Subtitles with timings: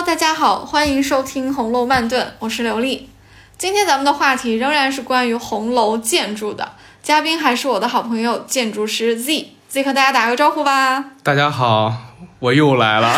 [0.00, 3.10] Hello，大家好，欢迎收听《红楼慢炖》，我是刘丽。
[3.58, 11.04] 今天咱们的话题仍然是关于红楼建筑的，嘉宾还是我的好朋友建筑师 Z，Z 和大家打个招呼吧。
[11.22, 11.92] 大家好，
[12.38, 13.12] 我又来了，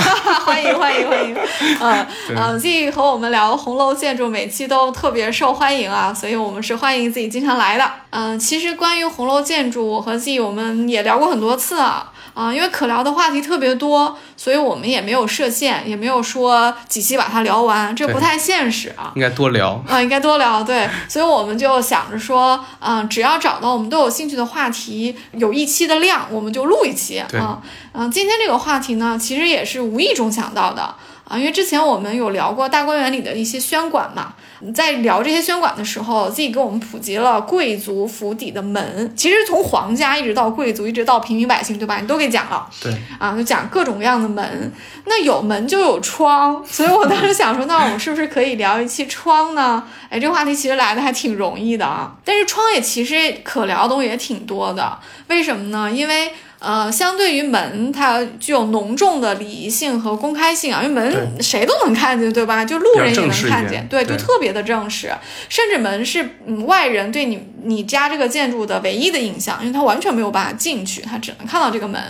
[0.45, 1.37] 欢迎欢迎欢迎。
[1.81, 2.07] 嗯
[2.37, 7.89] 嗯， Z 和我们聊红楼建筑，每期都特别受欢迎啊，所以我们是欢迎自己经常来的。
[8.11, 12.12] 嗯，其实关于红楼建筑，我和 Z 我们也聊过很多次啊。
[12.35, 19.13] 啊，因为可聊的话题特别多，所以我们也没有设限，也没有说几期把它聊完，这不太现实啊。
[19.15, 20.63] 应该多聊啊，应该多聊。
[20.63, 27.61] 对，所以我们就想着说，嗯，只要找到我们都有兴趣的话题，有一期的量，我们就录一期啊。
[27.93, 30.95] 嗯，今天这个话题呢，其实也是无意中想到的
[31.33, 34.35] 啊，因为之前我们有聊过大观园里的一些宣馆嘛。
[34.75, 39.13] 在聊这些宣馆的时候，自己给我们普及了贵族府邸的门。
[39.17, 41.99] 其实从皇家一直到贵族，一直到平民百姓，对吧？
[41.99, 42.69] 你都给讲了。
[42.81, 44.73] 对啊，就讲各种各样的门。
[45.07, 49.83] 那有门就有窗，所以我当时想说，那我们是不是可以聊一期窗呢？
[50.11, 52.13] 哎，这个话题其实来的还挺容易的啊。
[52.25, 54.97] 但是窗也其实可聊的东西也挺多的。
[55.27, 55.91] 为什么呢？
[55.91, 56.31] 因为。
[56.63, 62.65] 呃，相对于门，它具有浓重的礼仪性和公开性啊，因为门谁都能看见，对吧？
[62.65, 65.13] 就路人也能看见，对，就特别的正式。
[65.49, 72.01] 甚至门是嗯外人对你你家这个建筑的唯一的印象，因为他完全没有办法进去，他只能看到这个门。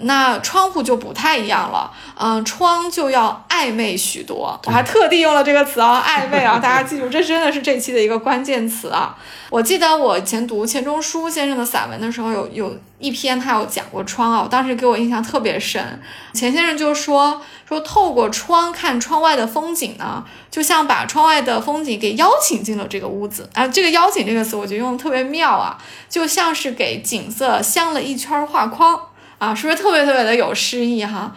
[0.00, 4.60] 那窗户就不太一样了，嗯，窗就要暧昧许多。
[4.66, 9.16] 我还特地用了这个词啊，暧昧啊，大家记住，这真的是这期的一个关键词啊。
[9.50, 16.02] 我记得我以前读钱钟书先生的散文的时候，有有一篇他有讲过窗啊，当时给我印象特别深。
[16.32, 23.48] 钱先生就说说透过窗看窗外的风景呢，就像把窗外的风景给邀请进了这个屋子。
[23.54, 25.78] 啊，这个邀请这个词，我觉得用的特别妙啊，
[26.08, 28.98] 就像是给景色镶了一圈画框
[29.38, 31.32] 啊，是不是特别特别的有诗意哈？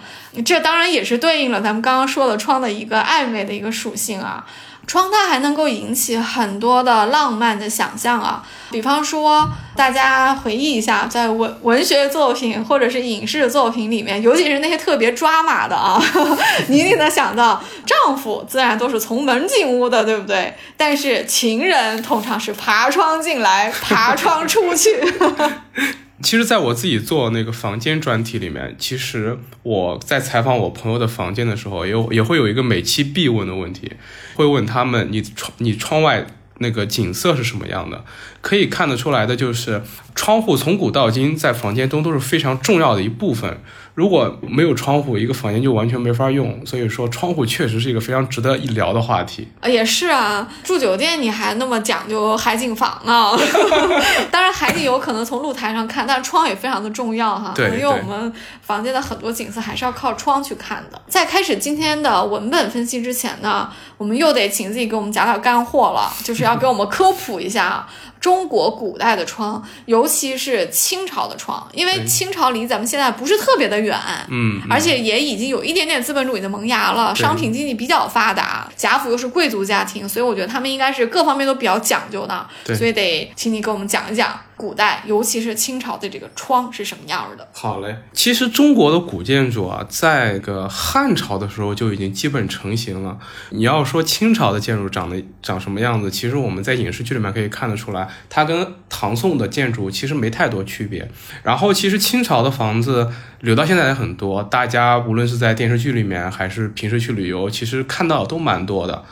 [0.45, 4.45] 这当然也是对应了咱们刚刚说的窗的一个暧昧的一个属性啊。
[4.85, 8.41] 窗它还能够引起很多的浪漫的想象啊，
[8.71, 16.01] 比方说，大家回忆一下，在文文学作品或者是影视作品里面，尤其是那些特别抓马的啊，
[16.69, 20.55] 你一定能想到，丈夫自然都是从门进屋的，对不对？
[20.77, 24.97] 但是情人通常是爬窗进来，爬窗出去。
[26.23, 33.91] 其实，在我自己做那个房间专题里面，其实我在采访我朋友的房间的时候，也有也会有一个每期必问的问题，
[34.35, 36.25] 会问他们：你窗你窗外
[36.57, 38.03] 那个景色是什么样的？
[38.41, 39.83] 可以看得出来的就是，
[40.15, 43.61] 窗户从古到今在房间中都是非常重要的一部分。
[43.97, 46.63] 如果没有窗户，一个房间就完全没法用。
[46.63, 49.67] 所以说，窗户确实是一个非常值得一聊的话题啊。
[49.67, 53.35] 也是啊，住酒店你还那么讲究海景房呢。
[54.29, 57.53] 当然，海景有可能从露台上看，但是窗也非常的重要哈。
[57.55, 58.31] 对，因为我们
[58.61, 61.01] 房间的很多景色还是要靠窗去看的。
[61.07, 67.87] 在开始今天的文本分析之前呢，我们又得请自己给我们讲点干货了，就是要给我们科普一下。
[68.19, 73.97] 中国古代的窗，尤其是清朝的窗，因为清朝离咱们现在不是特别的远，
[74.29, 84.39] 嗯，而且也已经有一点点资本主义的萌芽了，商品经济比较发达，贾府又是贵族家庭，所以我觉得他们应该是各方面都比较讲究的，所以得请你给我们讲一讲。
[84.57, 87.47] 古代，尤其是清朝的这个窗是什么样的？
[87.53, 93.19] 好嘞，其实中国的古建筑啊，在个汉朝的时候就已经基本成型了。
[93.51, 101.07] 你要说清朝的建筑长得长什么样子，其实我们在影视剧里面可以看得出来，它跟唐宋的建筑其实没太多区别。
[101.43, 109.05] 然后，其实清朝的房子留到现在也很多，大家无论是在电视剧里面还是平时去旅游，其实看到都蛮多的。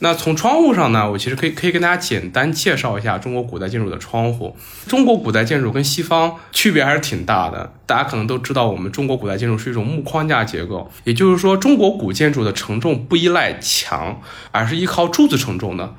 [0.00, 4.56] 那从窗户上呢，我其实可以可以跟大家简单介绍一下中国古代建筑的窗户。
[4.86, 7.72] 中国古代建筑跟西方区别还是挺大的。
[7.84, 14.20] 大家可能都知道，我们中国古代建筑是一种木框架结构，也就是说，中国古建筑的承重不依赖墙，
[14.52, 15.94] 而是依靠柱子承重的。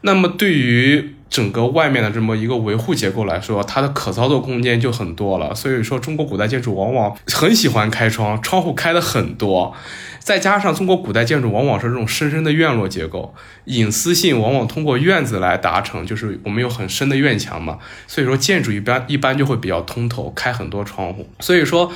[0.00, 5.54] 那么对于整个外面的这么一个维护结构来说，它的可操作空间就很多了。
[5.54, 9.74] 所以说，中国古代建筑往往很喜欢开窗，窗户开的很多。
[10.18, 13.34] 再加上中国古代建筑往往是这种深深的院落结构，
[13.64, 21.26] 隐私性往往通过院子来达成，就是我们有很深的院墙嘛，所以说建筑一般一般就会比较通透，开很多窗户。
[21.40, 21.90] 所以说，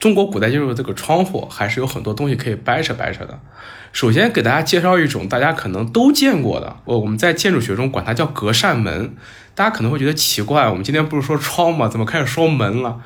[0.00, 3.38] 中国古代建筑的这个窗户还是有很多东西可以掰扯掰扯的。
[3.92, 9.14] 首先给大家介绍一种大家可能都见过的，我我们在建筑学中管它叫隔扇门。
[9.54, 11.86] 大家可能会觉得奇怪，我们今天不是说窗吗？
[11.86, 13.00] 怎么开始说门了？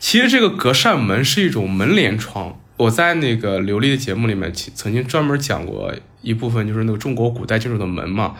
[0.00, 2.58] 其实这个隔扇门是一种门帘窗。
[2.78, 8.34] 我在那个刘丽的节目里面，曾经专门讲过一部分，就是那个中国古代建筑的门嘛。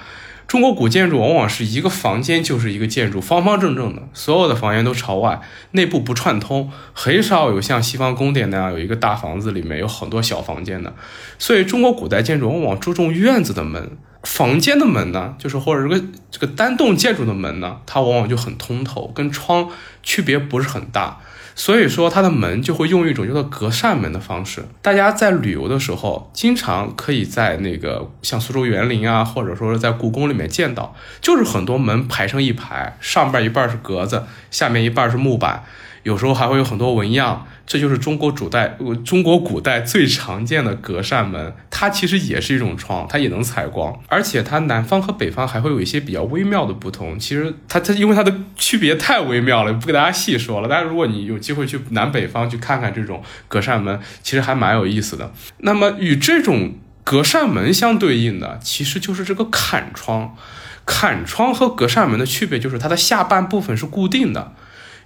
[0.53, 5.41] 中国古建筑往往是一个房间就是一个建筑，方方正正的，所有的房间都朝外，
[5.71, 10.95] 内部不串通，很少有像西方宫殿那样有一个大房子里面有很多小房间的。
[11.39, 19.71] 所以中国古代建筑往往注重院子的门，房间的门呢，就是或者这个这个单栋建筑的门呢，它往往就很通透，跟窗
[20.03, 21.21] 区别不是很大。
[21.55, 24.65] 所以说，它的门就会用一种叫做隔扇门的方式。
[24.81, 35.65] 大家在旅游的时候，经常可以在那个像苏州园林啊，或者说是在故宫里面见到，就是很多门排成一排，上边一半是格子，下面一半是木板。
[36.03, 41.55] 有时候还会有很多纹样，这就是中国古代中国古代最常见的隔扇门。
[41.71, 47.19] 它其实也是一种窗，它也能采光，而且它南方和北方还会有一些比较微妙的不同。
[47.19, 50.69] 其实它它因为它的区别太微妙了，不给大家细说了。
[50.69, 55.33] 但是如果你有机会去南北方去看看这种隔扇门，其实还蛮有意思的。
[55.61, 60.37] 那么与这种隔扇门相对应的，其实就是这个坎窗。
[60.85, 64.53] 坎窗和隔扇门的区别就是它的下半部分是固定的。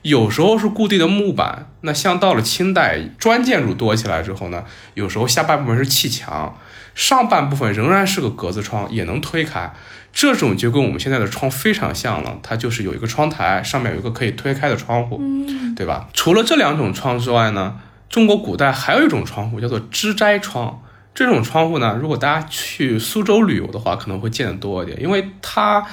[0.03, 4.65] 有时候是固定的木板，那像到了清代砖建筑多起来之后呢，
[4.95, 6.57] 有时候下半部分是砌墙，
[6.95, 9.73] 上半部分仍然是个格子窗，也能推开。
[10.13, 15.21] 这种就跟我们现在的窗非常像了，它就是有一个窗台，上面有一个可以推开的窗户，
[15.77, 16.09] 对吧？
[16.15, 17.77] 除了这两种窗之外呢，
[18.09, 20.81] 中国古代还有一种窗户叫做支斋窗。
[21.15, 25.85] 这种窗户呢，如果大家去苏州旅游的话，可能会见得多一点，因为它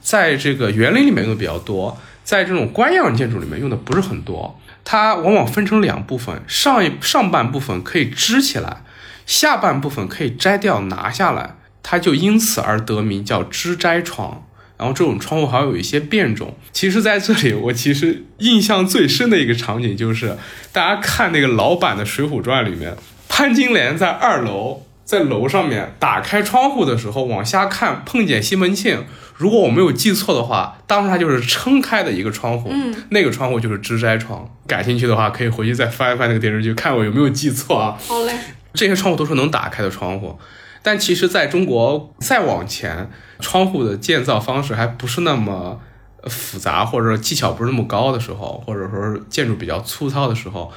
[0.00, 1.96] 在这个园林里面用的比较多。
[2.32, 8.78] 在这种官样建筑里面用的不是很多，它往往分成两部分，上一上半部分可以支起来，
[9.26, 14.46] 下半部分可以摘掉拿下来，它就因此而得名叫支摘窗。
[14.78, 16.56] 然后这种窗户还有一些变种。
[16.72, 20.34] 其实在这里，我其实印象最深的一个场景就是，
[20.72, 22.96] 大家看那个老版的《水浒传》里面，
[23.28, 29.04] 潘金莲在二楼在楼上面打开窗户的时候往下看，碰见西门庆。
[29.34, 34.48] 如果我没有记错的话，当时他就是撑开的一个窗户，嗯，那个窗户就是支斋窗。
[34.68, 37.98] 感兴趣的话，可以回去再翻一翻那个电视剧，看我有没有记错啊。
[38.06, 38.32] 好嘞，
[38.74, 40.38] 这些窗户都是能打开的窗户，
[40.82, 43.10] 但其实在中国再往前，
[43.40, 45.80] 窗户的建造方式还不是那么
[46.24, 50.70] 复杂，或者说技巧不是那么高的时候，或者说是建筑比较粗糙的时候，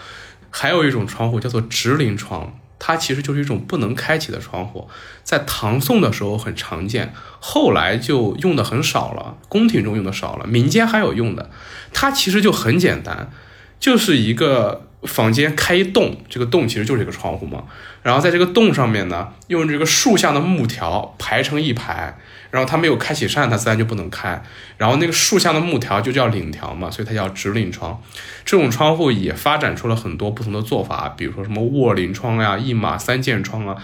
[0.49, 2.51] 还有一种窗户叫做直棂窗。
[2.79, 4.87] 它其实就是一种不能开启的窗户，
[5.23, 11.49] 在唐宋的时候很常见，后来就用的很少了，宫廷中用的少了，民间还有用的。
[11.93, 13.31] 它其实就很简单，
[13.79, 17.63] 就是一个房间开一洞，这个洞其实就是一个窗户嘛。
[18.03, 22.17] 然后在这个洞上面呢，用这个竖向的木条排成一排。
[22.55, 24.41] 然后它没有开启扇，它自然就不能开。
[24.77, 28.01] 然后那个竖向的木条就叫领条嘛，所以它叫直檩窗。
[28.45, 33.75] 这种窗户也发展出了很多不同的做法，比如说什么卧临窗呀、一马三件窗啊。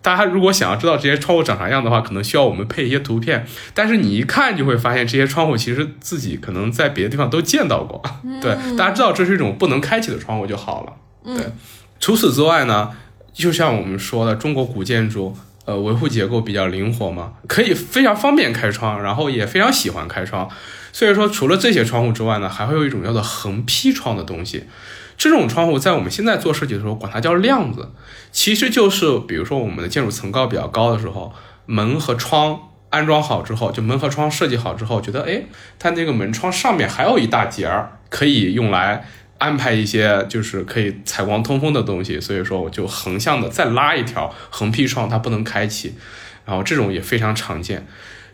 [0.00, 3.44] 大家如果想要知道这些窗户长啥样的话，可能需要我们配一些图片。
[3.74, 8.00] 但是你一看就会发现，这些窗户其实自己可能在别的地方都见到过。
[8.40, 11.34] 对，大家知道这是一种不能开启的窗户就好了。
[11.34, 11.44] 对，
[11.98, 12.90] 除此之外呢，
[13.32, 15.36] 就像我们说的，中国古建筑。
[15.70, 20.48] 呃，维护结构比较灵活嘛，可以非常方便开窗，然后也非常喜欢开窗。
[20.92, 24.64] 所以说，除了这些窗户之外呢，还会有一种叫做横劈窗的东西。
[25.16, 27.92] 这种窗户在我们现在做设计的时候，管它叫亮子，
[28.32, 31.32] 其实就是比如说我们的建筑层高比较高的时候，
[31.66, 32.58] 门和窗
[32.88, 35.44] 安装好之后，就门和窗设计好之后，觉得哎，
[35.78, 39.06] 它那个门窗上面还有一大截儿可以用来。
[39.40, 45.94] 安排一些就是可以采光通风的东西，所以说我就横向的再拉一条横劈窗，它不能开启，
[46.44, 47.86] 然后这种也非常常见。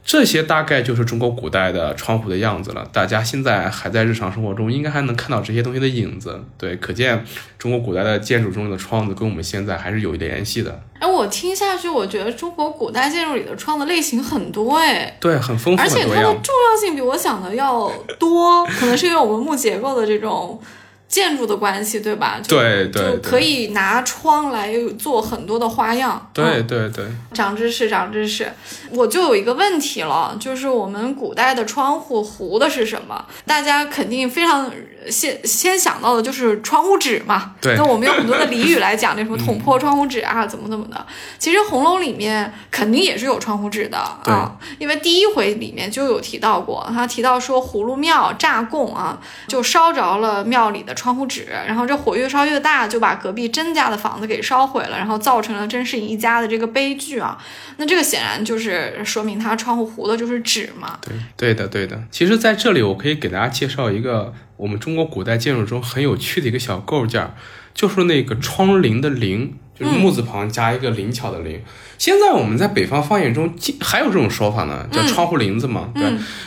[0.04, 2.88] 这些大概就是中国古代的窗户的样子了。
[2.92, 7.24] 大家现在还在日常生活中应该还能看到这些东西的影子，对，可见
[7.56, 10.80] 中国古代的建筑中的窗子跟我们现在还是有联系的。
[11.00, 20.60] 哎，我听下去，我觉得中国古代建筑里的窗的类型很多，哎，对，很丰富，而且它的重要性比我想的要多，可能是因为我们木结构的这种。
[21.08, 22.40] 建筑的关系，对吧？
[22.48, 26.30] 对对，就可以拿窗来做很多的花样。
[26.32, 28.50] 对对对，长知识，长知识。
[28.90, 33.24] 我就有一个问题了，就是我们古代的窗户糊的是什么？
[33.46, 34.70] 大家肯定非常。
[35.10, 37.74] 先先想到的就是窗户纸嘛，对。
[37.76, 41.06] 那我们有很多的俚语来讲，那什么捅破窗户纸啊，怎么怎么的。
[41.38, 57.36] 其实红楼里面肯定也是有窗户纸的啊，因为第一回里面就有提到过，他提到说葫芦庙炸供啊，就烧着了庙里的窗户纸，然后这火越烧越大，就把隔壁甄家的房子给烧毁了，然后造成了甄氏一家的这个悲剧啊。
[57.76, 60.98] 那这个显然就是说明他窗户糊的就是纸嘛。
[61.02, 62.02] 对，对的，对的。
[62.10, 64.32] 其实在这里我可以给大家介绍一个。
[64.56, 67.34] 我们中国古代建筑中很有趣的一个小构件，
[67.74, 71.62] 就是那个窗棂的棂，就是木字旁加一个灵巧的灵。
[71.98, 75.88] 现在我们在北方方言中还有这种说法呢，叫窗户棂子嘛。
[75.94, 76.04] 对，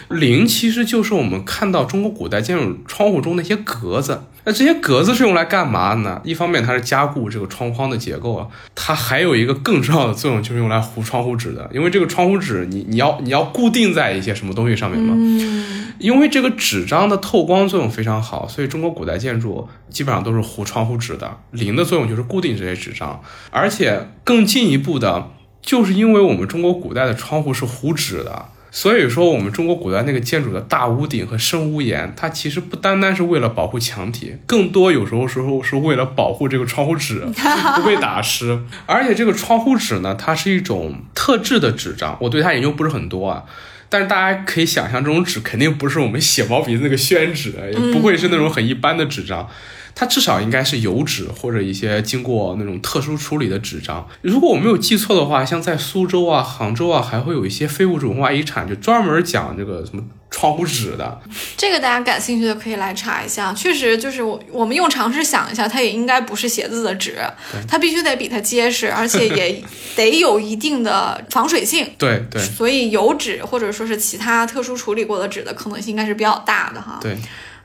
[0.09, 4.21] 棂其实就是我们看到中国古代建筑窗户中那些格子。
[4.45, 6.21] 那这些格子是用来干嘛呢？
[6.23, 11.69] 一方面它是加固这个窗框的结构啊，它还有一个更重要的作用，就是用来糊窗户纸的。
[11.73, 15.13] 因为这个窗户纸，你你要你要固定在一些什么东西上面嘛。
[15.15, 21.37] 嗯，因为这个纸张的透光作用非常好，所以中国古代建筑基本上都是糊窗户纸的。
[21.53, 25.29] 棂的作用就是固定这些纸张，而且更进一步的，
[25.61, 28.45] 就是因为我们中国古代的窗户是糊纸的。
[28.71, 37.21] 所以说，我们中国古代那个建筑的大屋顶和深屋檐，它其实不单单是为了保护墙体，更多有时候时候是为了保护这个窗户纸
[37.75, 38.59] 不被打湿。
[38.85, 43.43] 而且这个窗户纸呢，它是一种特制的纸张，我对它研究不是很多啊，
[43.89, 49.49] 但是大家可以想象，这种纸肯定不是我们写毛笔那个宣纸，也不会是那种很一般的纸张。
[49.99, 54.07] 它至少应该是油纸或者一些经过那种特殊处理的纸张。
[54.21, 60.01] 如果我没有记错的话，像在苏州啊、杭州啊，还会有一些非物质文化遗产，就专门讲这个什么
[60.31, 61.19] 窗户纸的。
[61.57, 63.51] 这个大家感兴趣的可以来查一下。
[63.51, 67.17] 确实，就是我我们用常识想一下，它也应该不是写字的纸，
[67.67, 69.61] 它必须得比它结实，而且也
[69.97, 71.85] 得有一定的防水性。
[71.97, 72.41] 对对。
[72.41, 76.99] 所以油纸或者说是其他特殊处理过的纸的可能性应该是比较大的哈。
[77.01, 77.17] 对。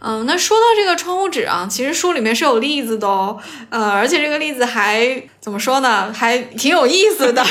[0.07, 3.39] 嗯，那说到这个窗户纸啊，其实书里面是有例子的哦，
[3.71, 7.43] 呃，而且这个例子还怎么说呢，还挺有意思的。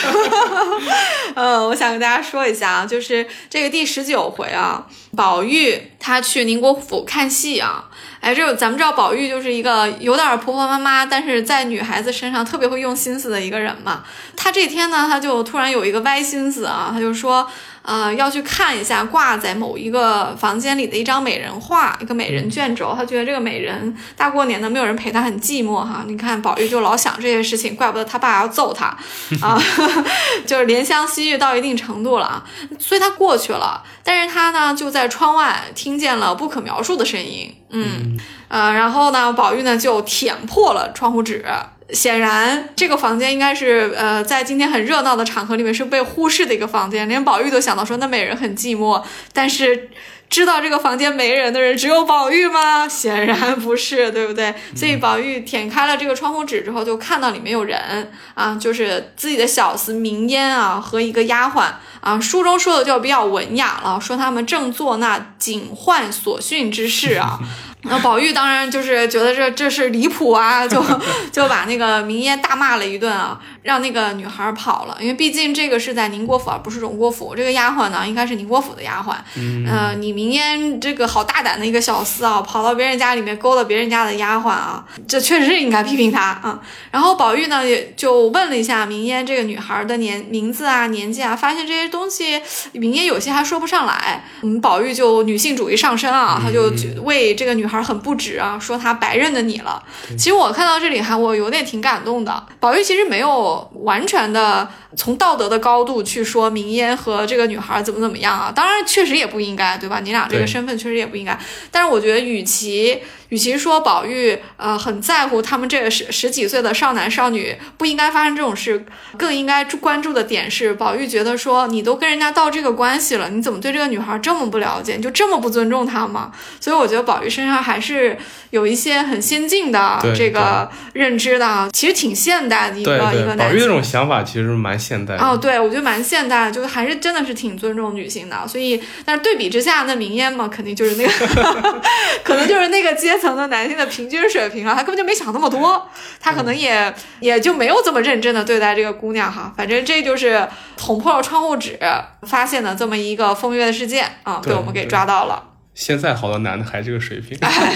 [1.33, 7.86] 嗯， 我想跟大家说一下啊，就是这个第十九回啊，宝玉他去宁国府看戏啊，
[8.20, 14.03] 哎，这咱们知道宝玉就是一个有点婆婆妈妈，但是在女孩子身上特别会用心思的一个人嘛。
[14.36, 17.48] 他这天呢，他就突然有一个歪心思啊，他就说。
[17.86, 22.93] 呃，要去看一下挂在某一个房间里的一张美人画，一个美人卷轴。
[22.96, 26.05] 他觉得这个美人大过年的没有人陪他，很寂寞哈。
[26.08, 28.86] 你看宝玉就老想这些事情，怪不得他爸要揍他
[29.43, 29.62] 啊，
[30.48, 32.46] 就是怜香惜玉到一定程度了啊。
[32.79, 38.17] 所以他过去了，但是他呢就在在窗外听见了不可描述的声音，嗯
[38.48, 41.43] 呃，然后呢，宝玉呢就舔破了窗户纸。
[41.89, 47.07] 显然，这个房间应该是呃，在今天很热闹的场合里面是被忽视的一个房间。
[47.10, 49.03] 连宝玉都想到说，那美人很寂寞。
[49.33, 49.89] 但是，
[50.34, 52.88] 知道这个房间没人的人只有宝玉吗？
[52.90, 54.52] 显然不是，对不对？
[54.75, 61.68] 所以，宝玉舔开了这个窗户纸之后，就看到里面有人啊，就是自己的小厮明烟啊和一个丫鬟
[62.02, 62.20] 啊。
[62.20, 67.38] 书中说的就比较文雅了，说他们正做那警幻所训之事啊。
[67.84, 70.82] 那宝玉当然就是觉得这这是离谱啊，就
[71.32, 79.13] 就把那个明烟大骂了一顿啊，让那个女孩跑了，因为毕竟这个是在宁国府而不是荣国府，这个丫鬟呢应该是宁国府的丫鬟。
[79.36, 86.60] 嗯，你明烟这个好大胆的一个小厮啊，跑到别人家里面勾搭别人家的丫鬟啊，这确实是应该批评他啊。
[86.90, 94.24] 然后宝玉呢也就问了一下明烟这个女孩的年名字啊、年纪啊，发现这些东西明烟有些还说不上来。
[94.42, 96.72] 嗯，宝玉就女性主义上升啊，他就
[97.04, 97.73] 为这个女孩。
[97.82, 99.82] 很不值啊，说他白认的你了。
[100.18, 102.46] 其实我看到这里哈，我有点挺感动的。
[102.60, 110.01] 宝玉其实没有完全的从道德的高度去说明烟和这个女孩怎么怎么样啊，当然确实也不应该，对吧？
[110.01, 111.39] 你俩这个身份确实也不应该。
[111.72, 113.01] 但是我觉得，与其。
[113.34, 118.86] 与其说宝玉呃很在乎他们这十十几岁的少男少女不应该发生这种事，
[119.18, 126.32] 更应该关注的点是宝玉觉得说你都跟人家到这个关系了，你怎么对这个女孩这么不了解，你就这么不尊重她吗？
[126.60, 128.16] 所以我觉得宝玉身上还是
[128.52, 133.50] 有一些很先进的这个认知的，其实挺现代的一个一个男。
[133.50, 138.48] 宝玉那种想法其实蛮现代哦，对我觉得蛮现代的，就还是真的是挺尊重女性的。
[138.48, 141.82] 所以但是对比之下，那明烟嘛，肯定就是那个，
[142.24, 143.18] 可能就是那个阶。
[143.24, 145.89] 层的男性的平均水平啊，他根本就没想那么多，
[146.20, 149.53] 他可能也也就没有这么认真的对待这个姑娘哈。
[149.58, 151.80] 反正这就是捅破了窗户纸
[152.27, 155.51] 发现的这么一个风月的事件啊，被我们给抓到了。
[155.74, 157.75] 现在好多男的还这个水平，开玩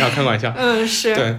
[0.00, 0.52] 笑，开玩笑。
[0.56, 1.36] 嗯，是对。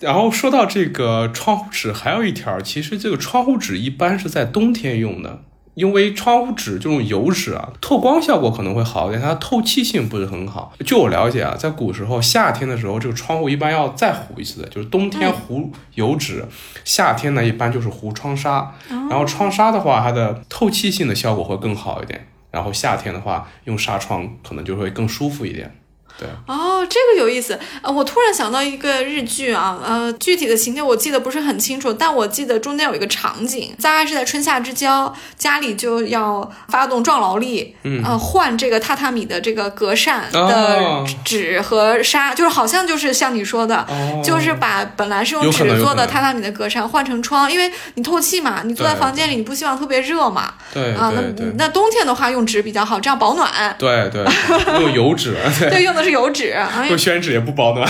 [0.00, 5.42] 然后说到这个窗户纸，还有一条，其实这个窗户纸一般是在冬天用的。
[5.78, 10.72] 因为窗户纸这种油纸啊，透光效果可能会好一点，它透气性不是很好。
[10.84, 16.44] 据我了解啊，在古时候夏天的时候，这个窗户一般要再糊一次的，就是冬天糊油纸，
[16.84, 18.74] 夏天呢一般就是糊窗纱。
[18.88, 22.26] 然后窗纱的话，它的透气性的效果会更好一点。
[22.50, 25.72] 然后夏天的话，用纱窗可能就会更舒服一点。
[26.18, 27.58] 对，哦，这个有意思。
[27.80, 38.02] 呃，我突然想到一个日剧啊，呃，具体的情节我记得不是很清楚，但我记得中间有一个场景，大概是在春夏之交，家里就要发动壮劳力，嗯。
[38.04, 40.48] 呃，换这个榻榻米的这个隔扇哦。
[40.48, 44.20] 的纸和纱，就是好像就是像你说的，哦。
[44.24, 53.48] 就是把本来是用纸做的榻榻米的隔扇换成窗，因为你透气嘛，你坐在房间里你不希望特别热嘛，对啊，那那冬天的话用纸比较好，这样保暖。
[53.78, 54.24] 对对，
[54.80, 57.86] 用油纸， 对，对，用的是油纸，啊用宣纸也不保暖。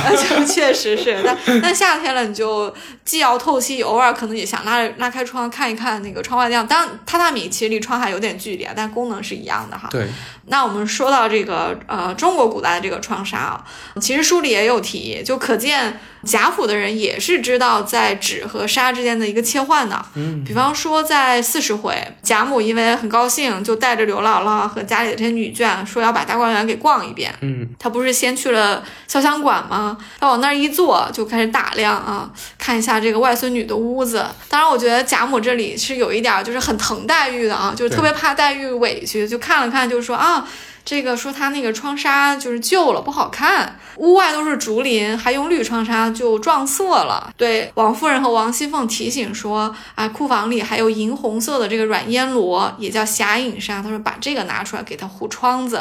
[0.47, 2.75] 确实是，但但夏天了，你就
[3.09, 6.69] 既要透气，偶尔可能也想拉拉开窗看一看那个窗外的样子。
[6.69, 9.89] 当然，榻榻米其实离窗还有点距离啊，但功能是一样的哈。
[9.91, 10.07] 对，
[10.49, 13.65] 那我们说到这个呃中国古代的这个窗纱啊，
[13.99, 20.05] 其实书里也有提，就可见贾府的人也是知道在纸和纱之间的一个切换的。
[20.13, 27.35] 嗯，比方说在四十回，贾母因为很高兴，就带着刘姥姥和家里的这些女眷说要把大观园给逛一遍。
[27.41, 29.97] 嗯，她不是先去了潇湘馆吗？
[30.21, 34.25] 她往那儿一坐，就开始打量啊，看一下这个外孙女的屋子。
[34.49, 40.49] 当然，我觉得贾母这里是有一点儿就是很疼黛玉的啊，就是特别怕黛玉委屈，就看了看，就说啊。
[40.89, 47.31] 这个说他那个窗纱就是旧了，不好看，屋外都是竹林，还用绿窗纱就撞色了。
[47.37, 55.77] 对王夫人和王熙凤提醒说，啊，库房里还有银红色的这个软烟罗，也叫霞影纱，他说把这个拿出来给他糊窗子。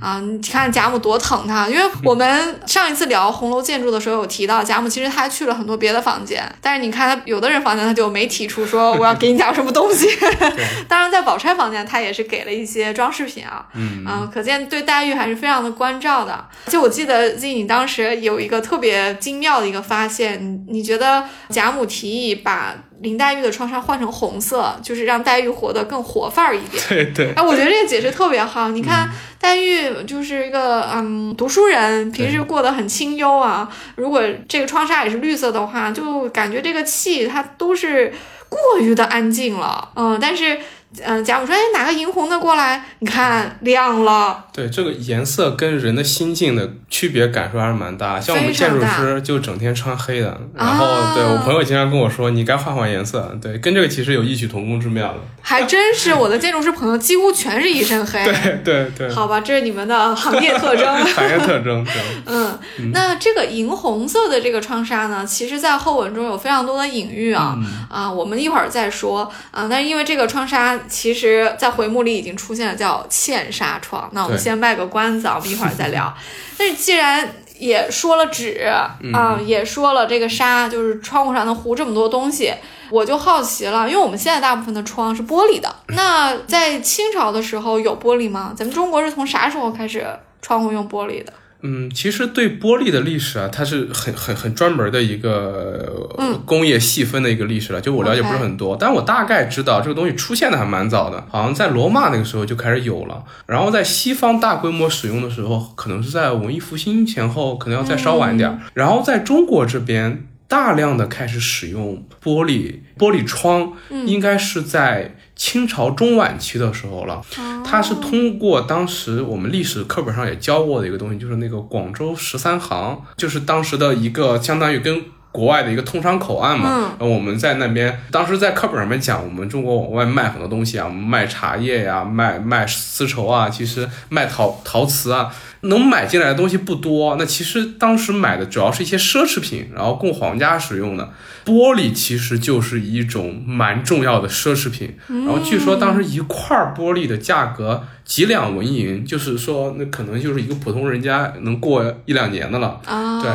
[0.00, 10.06] 啊，你看贾母多疼他，因为我们 上一次聊红楼建筑的时候有提到，贾母其实她还去了很多别的房间，但是你看她有的人房间她就没提出说我要给你讲什么东西。
[10.86, 16.46] 当然在宝钗房间，她也是给了一些装饰品啊，嗯啊，可见对黛玉还是非常的关照的。
[16.66, 26.82] 就我记得 Z，你当时有一个特别精妙的一个发现，你你觉得贾母提议把林黛玉的窗纱换成红色，就是让黛玉活得更活范儿一点。
[26.88, 28.70] 对对哎，我觉得这个解释特别好。
[28.70, 33.68] 你看，黛玉就是一个嗯读书人，平时过得很清幽啊。
[33.96, 38.12] 如果这个窗纱也是绿色的话，就感觉这个气它都是
[38.48, 39.90] 过于的安静了。
[39.96, 40.58] 嗯，但是
[41.02, 44.44] 嗯，贾母说，哎，拿个银红的过来，你看亮了。
[44.52, 48.20] 对，这个颜色跟人的心境的区别感受还是蛮大。
[48.20, 53.36] 像我们建筑师就整天穿黑的，然后啊对我朋友经常跟我说，你该换换颜色。
[53.42, 55.18] 对，跟这个其实有异曲同工之妙的。
[55.42, 58.24] 还真是，我的建筑师朋友几乎全是一身黑。
[58.24, 60.86] 对对对，好吧，这是你们的行业特征。
[61.04, 61.84] 行业特征。
[61.84, 61.94] 对，
[62.26, 62.58] 嗯，
[62.92, 67.58] 那这个银红色的这个窗纱呢，其实在后文中有非常多的隐喻啊、
[67.90, 69.66] 啊，我们一会儿再说啊。
[69.68, 76.12] 但是因为这个窗纱，其实在回目里已经出现了叫嵌纱窗，那我们先卖个关子啊，我们一会儿再聊。
[76.56, 78.96] 但是既然也说了纸啊，
[79.44, 82.52] 也说了这个纱，就是窗户上能糊这么多东西。
[82.90, 88.52] 我就好奇了，因为我们现在大部分的窗是玻璃的，那在清朝的时候有玻璃吗？
[88.56, 90.06] 咱们中国是从啥时候开始
[90.42, 91.32] 窗户用玻璃的？
[91.66, 97.80] 嗯，其实对玻璃的历史啊，它是很很很专门的一个呃工业细分的一个历史了。
[97.80, 103.24] 就我了解不是很多，但我大概知道这个东西出现的还蛮早的，好像在罗马那个时候就开始有了。
[103.46, 108.58] 然后在西方大规模使用的时候，可能是在文艺复兴前后，可能要再稍晚一点儿。
[108.74, 110.26] 然后在中国这边。
[110.46, 113.72] 大量的开始使用玻璃玻璃窗，
[114.06, 117.20] 应该是在清朝中晚期的时候了。
[117.64, 126.68] 它是通过当时我们历史课本上也教过的一个东西，就是那个广州十三行，就是当时的一个相当于跟国外的一个通商口岸嘛。
[126.68, 135.28] 嗯然后我们在那边，当时在课本上面讲，我们中国往外卖很多东西啊，卖茶叶呀、卖卖丝绸啊，其实卖陶陶瓷啊，
[135.64, 137.16] 能买进来的东西不多。
[137.18, 141.12] 那其实当时买的主要是一些奢侈品，然后供皇家使用的。
[141.44, 144.94] 玻璃其实就是一种蛮重要的奢侈品。
[145.08, 152.80] 然后据说当时一块玻璃的价格几两纹银，就是说那可能就是一个普通人家能过一两年的了。
[152.86, 153.30] 啊，对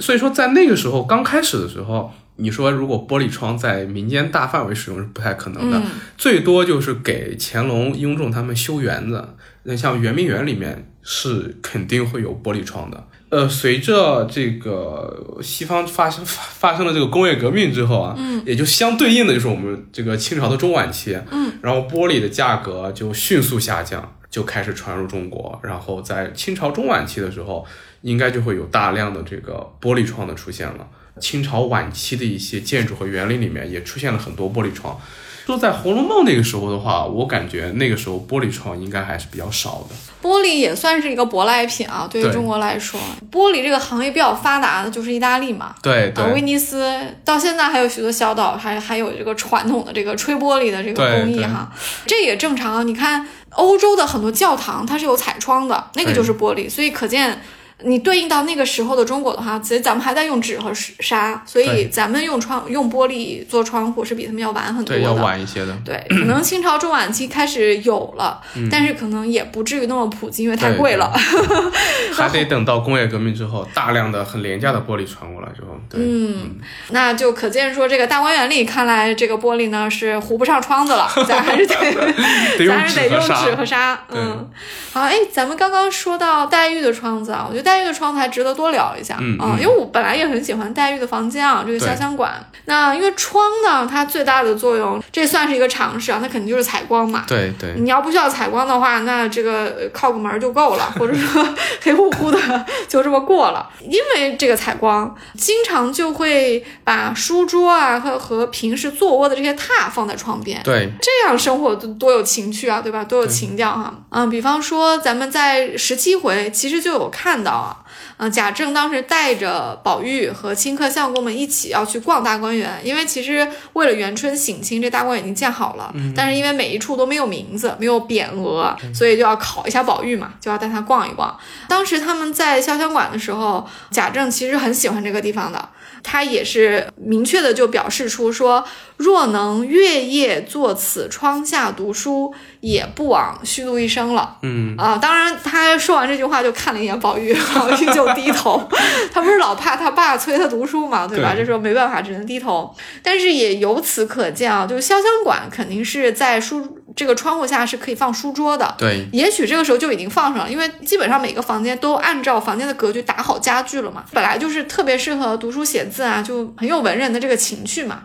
[0.00, 5.84] 所以说在那个时候刚开始的时候，你说如果玻璃窗在民间大范围使用是不太可能的，嗯
[6.16, 9.22] 最多就是给乾隆、雍正他们修园子。
[9.64, 13.06] 那像圆明园里面是肯定会有玻璃窗的。
[13.28, 25.60] 呃，随着这个西方发生发发生了这个工业革命之后啊，嗯，也就相对应的就是我们这个清朝的中晚期，嗯，然后玻璃的价格就迅速下降，就开始传入中国。
[25.62, 27.64] 然后在清朝中晚期的时候，
[28.00, 30.88] 应该就会有大量的这个玻璃窗的出现了。
[31.20, 34.98] 清朝晚期的一些建筑和园林里面也出现了很多玻璃窗。
[35.46, 39.94] 说在《红楼梦》那个时候的话，我感觉那个时候玻璃窗应该还是比较少的。
[40.22, 43.00] 玻璃也算是一个舶来品啊，对于中国来说，
[43.32, 45.74] 玻璃这个行业比较发达的就是意大利嘛。
[45.82, 51.72] 对啊，威尼斯到现在还有许多小岛，还还有这个传统的这个吹玻璃的这个对对工艺哈，
[52.06, 52.82] 这也正常啊。
[52.82, 57.40] 你看欧洲的很多教堂它是有彩窗的，那个就是玻璃，所以可见。
[57.84, 65.04] 你对应到那个时候的中国的话，其实咱们还在用纸和纱，所以咱们用窗用玻璃做窗户是比他们要晚很多对，的。
[65.04, 65.76] 要晚一些的。
[65.84, 68.40] 对，可能清朝中晚期开始有了，
[68.70, 71.12] 但是可能也不至于那么普及，因为太贵了。
[72.12, 76.58] 还得等到工业革命之后，大量的很廉价的玻璃传过来之后，对，嗯，
[76.90, 81.74] 那就可见说这个大观园里，看来这个玻璃呢是糊不上窗子了， 咱还是得
[82.58, 84.00] 得咱还是得用纸和纱纸和纱。
[84.10, 84.50] 嗯，
[84.92, 92.32] 好，哎，咱们刚刚说到黛玉的窗子啊，我觉得黛玉的窗子还值得多聊一下嗯啊，嗯因为我本来也很喜欢黛玉的房间啊，这个潇湘馆。
[92.64, 97.24] 那因为窗呢，它最大的作用，这算是一个常识啊，那肯定就是采光嘛。
[97.28, 101.46] 对对你要不需要采光的话，那这个呃靠个门儿就够了， 或者说
[101.82, 103.70] 黑乎乎的就这么过了。
[103.80, 113.04] 因为这个采光，经常就会把书桌啊和和平时坐卧的这些榻放在窗边，对，这样生活多多有情趣啊，对吧？
[113.04, 117.84] 多有情调哈、嗯，比方说咱们在十七回其实就有看到啊，
[118.18, 131.36] 嗯、贾政当时带着宝玉和清客相公们一起要去逛大观园，因为其实为了元春省亲，这大观园已经建好了，但是因为每一处都没有名字，没有匾额，所以就要考一下宝玉嘛，就要带他逛一逛。
[131.68, 135.68] 当时他们在潇湘馆的时候，贾政其实很喜欢这个地方的。
[136.02, 138.64] 他也是明确的就表示出说，
[138.96, 144.38] 若能月夜坐此窗下读书，也不枉虚度一生了。
[144.40, 147.34] 嗯，啊，当然，他说完这句话就看了一眼宝玉，
[147.86, 148.68] 就低头。
[149.12, 151.32] 他不是老怕他爸催他读书嘛，对吧？
[151.32, 152.74] 对这时候没办法，只能低头。
[153.02, 158.74] 但是也由此可见啊，就是潇湘馆肯定是在书这个窗户下是可以放书桌的。
[158.78, 168.02] 对，也许这个时候就已经放上了，因为基本上每个房间都按照房间的格局打好家具了嘛，本来就是特别适合读书写字啊，就很有文人的这个情趣嘛。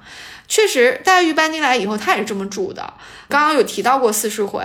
[0.48, 2.94] 确实，黛玉搬进来以后，她也是这么住的。
[3.28, 4.64] 刚刚有提到过四十回，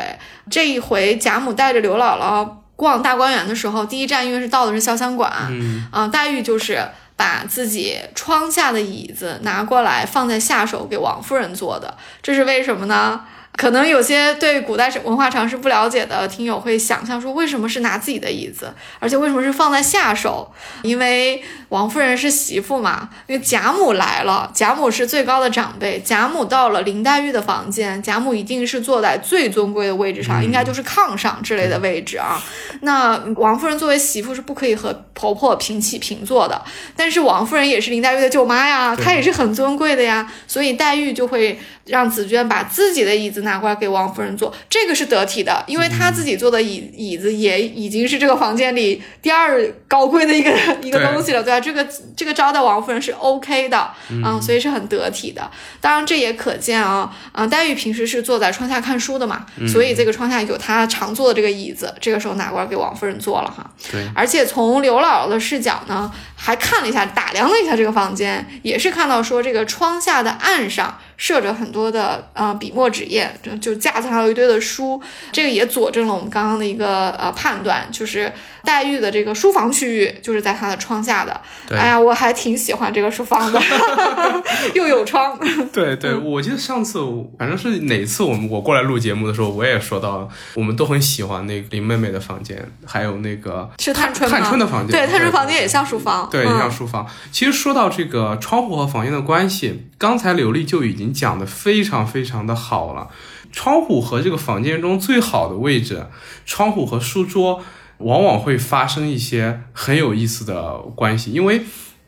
[0.51, 2.47] 这一回贾母带着刘姥姥
[2.81, 6.83] 逛大观园的时候，第一站因为是到的是潇湘馆，嗯，啊、黛玉就是
[7.15, 13.21] 把自己窗下的椅子拿过来放在下手给王夫人坐的，这是为什么呢？
[13.61, 20.51] 可能有些对古代文化常识不了解的听友会想象说，为什么是拿自己的椅子，而且为什么是放在下手？
[20.81, 32.43] 因为王夫人是媳妇嘛，因为贾母来了，贾母是最高的长辈，贾母到了林黛玉的房间，贾母一定是坐在最尊贵的位置上，应该就是炕上之类的位置啊。
[32.81, 36.65] 那王夫人作为媳妇是不可以和婆婆平起平坐的，
[36.97, 50.51] 但是王夫人也是林黛玉的舅妈呀，她也是很尊贵的呀，所以黛玉就会让紫娟把自己的椅子拿过来给王夫人坐，这个是得体的，因为她自己坐的椅椅子也已经是这个房间里第二高贵的一个
[50.83, 51.61] 一个东西了，对吧？
[51.61, 51.87] 这个
[52.17, 55.51] 这个招待王夫人是 OK 的嗯、所以是很得体的。
[55.81, 63.69] 当然这也可见啊，啊、黛玉平时是坐在窗下看书的嘛，所以这个窗下有她常坐的这个椅子，这个时候拿过来给王夫人坐了哈。
[63.91, 74.99] 对，而且从刘姥姥的视角呢，还看了一下，打量了一下这个房间，也是看到说这个窗下的案上设着很多的呃笔墨纸砚，就就架子上有一堆的书，
[75.31, 78.33] 这个也佐证了我们刚刚的一个呃判断，就是
[78.65, 81.39] 黛玉的这个书房区域就是在她的窗下的。
[81.69, 83.61] 对哎呀，我还挺喜欢这个书房的，
[84.75, 85.39] 又有窗。
[85.71, 86.99] 对对，嗯我记得上次
[87.39, 94.39] 反正是哪次我们我过来录节目的时候，我也说到，我们都很喜欢那个林妹妹的房间，还有那个是探春吗？
[94.39, 96.27] 探春的房间，对，探春房间也像书房。
[96.31, 97.07] 对，嗯像书房。
[97.31, 103.09] 其实说到这个窗户和房间的关系，刚才刘丽就已经讲的非常非常的好了。
[103.53, 106.07] 窗户和这个房间中最好的位置，
[106.47, 107.63] 窗户和书桌
[107.99, 111.63] 往往会发生一些很有意思的关系，因为，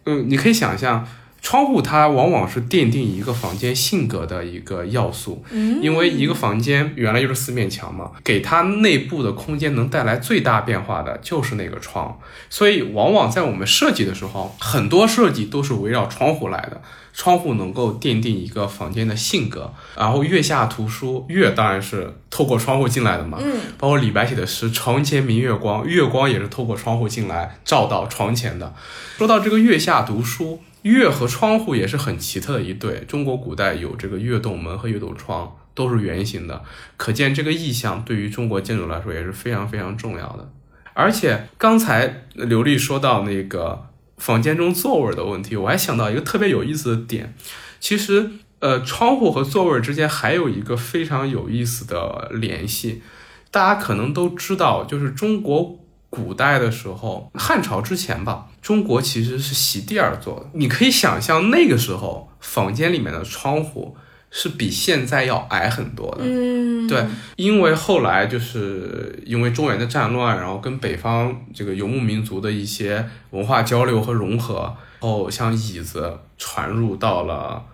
[0.05, 1.07] 嗯，你可以想象。
[1.43, 12.17] 窗户它往往是奠定一个房间性格的一个要素，因为一个房间原来就是四面墙嘛，给它内部的空间能带来最大变化的就是那个窗，
[12.49, 16.81] 所以往往在我们设计的时候，很多设计都是围绕窗户来的。
[17.15, 28.73] 窗户能够奠定一个房间的性格，然后月下图书，月当然是透过窗户进来的嘛，嗯，包括李白写的诗“床前明月光”，月光也是透过窗户进来照到床前的。
[29.19, 33.01] 说到这个月下读书，月和窗户也是很奇特的一对。
[33.07, 36.63] 中国古代有这个月洞门和月洞窗，都是圆形的，
[36.97, 40.53] 可见这个意象对于中国建筑来说也是非常非常重要的。
[40.95, 43.87] 而且刚才刘丽说到那个
[44.19, 47.35] 房间中座位的问题，我还想到一个特别有意思的点，
[47.81, 53.03] 其实呃，窗户和座位之间还有一个非常有意思的联系。
[53.51, 55.79] 大家可能都知道，就是中国
[56.13, 60.51] 古代的时候，汉朝之前吧，中国其实是席地而坐的。
[60.53, 63.97] 你可以想象那个时候房间里面的窗户
[64.31, 66.19] 是比现在要矮很多的。
[66.21, 67.03] 嗯，对，
[67.37, 77.65] 因为后来就是因为中原的战乱，然后跟北方这个游牧民族的一些文化交流和融合，后像椅子传入到了。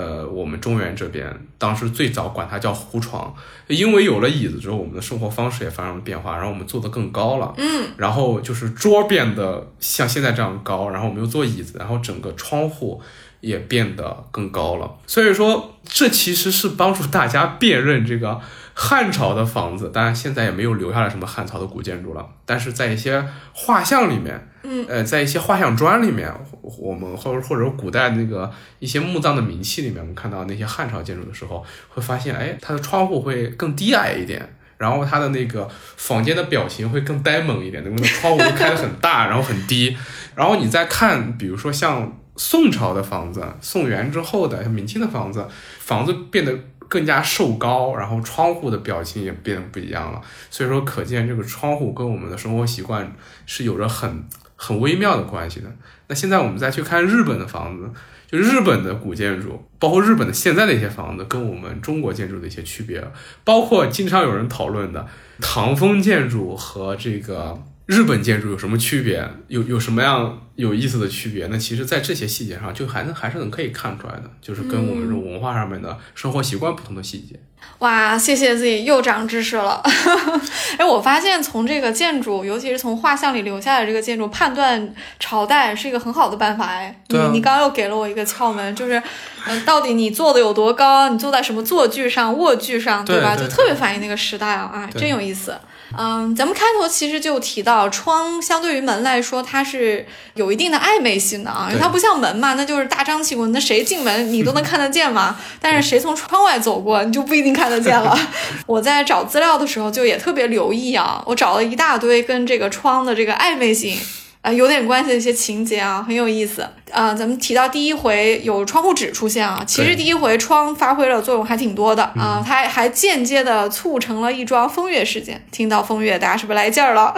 [0.00, 3.34] 呃，我们中原这边当时最早管它叫胡床，
[3.68, 13.02] 因为有了椅子之后，我们的生活方式也发生了变化，然后我们坐得更高了，嗯，然后就是桌变得像现在这样高，然后我们又坐椅子，然后整个窗户
[13.40, 18.40] 也变得更高了，所以说这其实是帮助大家辨认这个
[18.74, 24.46] 汉朝的房子，当然现在也没有留下来什么汉朝的古建筑了，但是在一些画像里面。
[24.62, 39.96] 嗯，呃，在一些画像砖里面，我们或者或者古代那个一些墓葬的名器里面，我们看到那些汉朝建筑的时候，会发现，哎，它的窗户会更低矮一点，然后它的那个房间的表情会更呆萌一点，那个窗户会开得很大，然后很低。
[40.34, 45.46] 然后你再看，比如说像宋朝的房子，宋元之后的明清的房子，
[45.78, 50.18] 房子变得更加瘦高，然后窗户的表情也变得不一样了。
[50.48, 54.24] 所以说，可见这个窗户跟我们的生活习惯是有着很。
[54.62, 55.66] 很微妙的关系的。
[56.08, 57.90] 那现在我们再去看日本的房子，
[58.30, 63.02] 就日本的古建筑，包括日本的现在的一些房子，跟我们中国建筑的一些区别，
[63.42, 65.06] 包括经常有人讨论的
[65.40, 67.58] 唐风建筑和这个
[67.90, 71.48] 日本建筑有什么区别，有有什么样有意思的区别？
[71.50, 77.40] 那其实，在这些细节上，就还能还是能可以看出来的，就是跟我们这种文化上面的生活习惯不同的细节。
[77.80, 79.82] 哇，谢谢自己又长知识了。
[80.78, 86.66] 哎，我发现从这个建筑，尤其是从画像里留下的这个建筑，判断朝代是一个很好的办法。
[86.66, 89.02] 哎，你你刚刚又给了我一个窍门，就是，
[89.48, 93.34] 嗯，到底你坐的有多高，你坐在什么坐具上、卧具上，对吧？
[93.34, 95.58] 就特别反映那个时代啊，啊，真有意思。
[95.98, 105.36] 嗯，咱们开头其实就提到，窗相对于门来说，它是有一定的暧昧性的啊，因为它不像门嘛，那就是大张旗鼓，那谁进门你都能看得见嘛。
[105.60, 108.18] 但是谁从窗外走过，你就不一定看得见了。
[108.66, 113.98] 我在找资料的时候就也特别留意啊，我找了一大堆跟这个窗的这个暧昧性。
[114.42, 116.66] 啊，有点关系的一些情节啊，很有意思。
[116.90, 125.40] 啊，咱们提到第一回有窗户纸出现啊，其实第一回窗发挥了作用还挺多的啊，它还间接的促成了一桩风月事件。
[125.52, 127.14] 听到风月，大家是不是来劲儿了？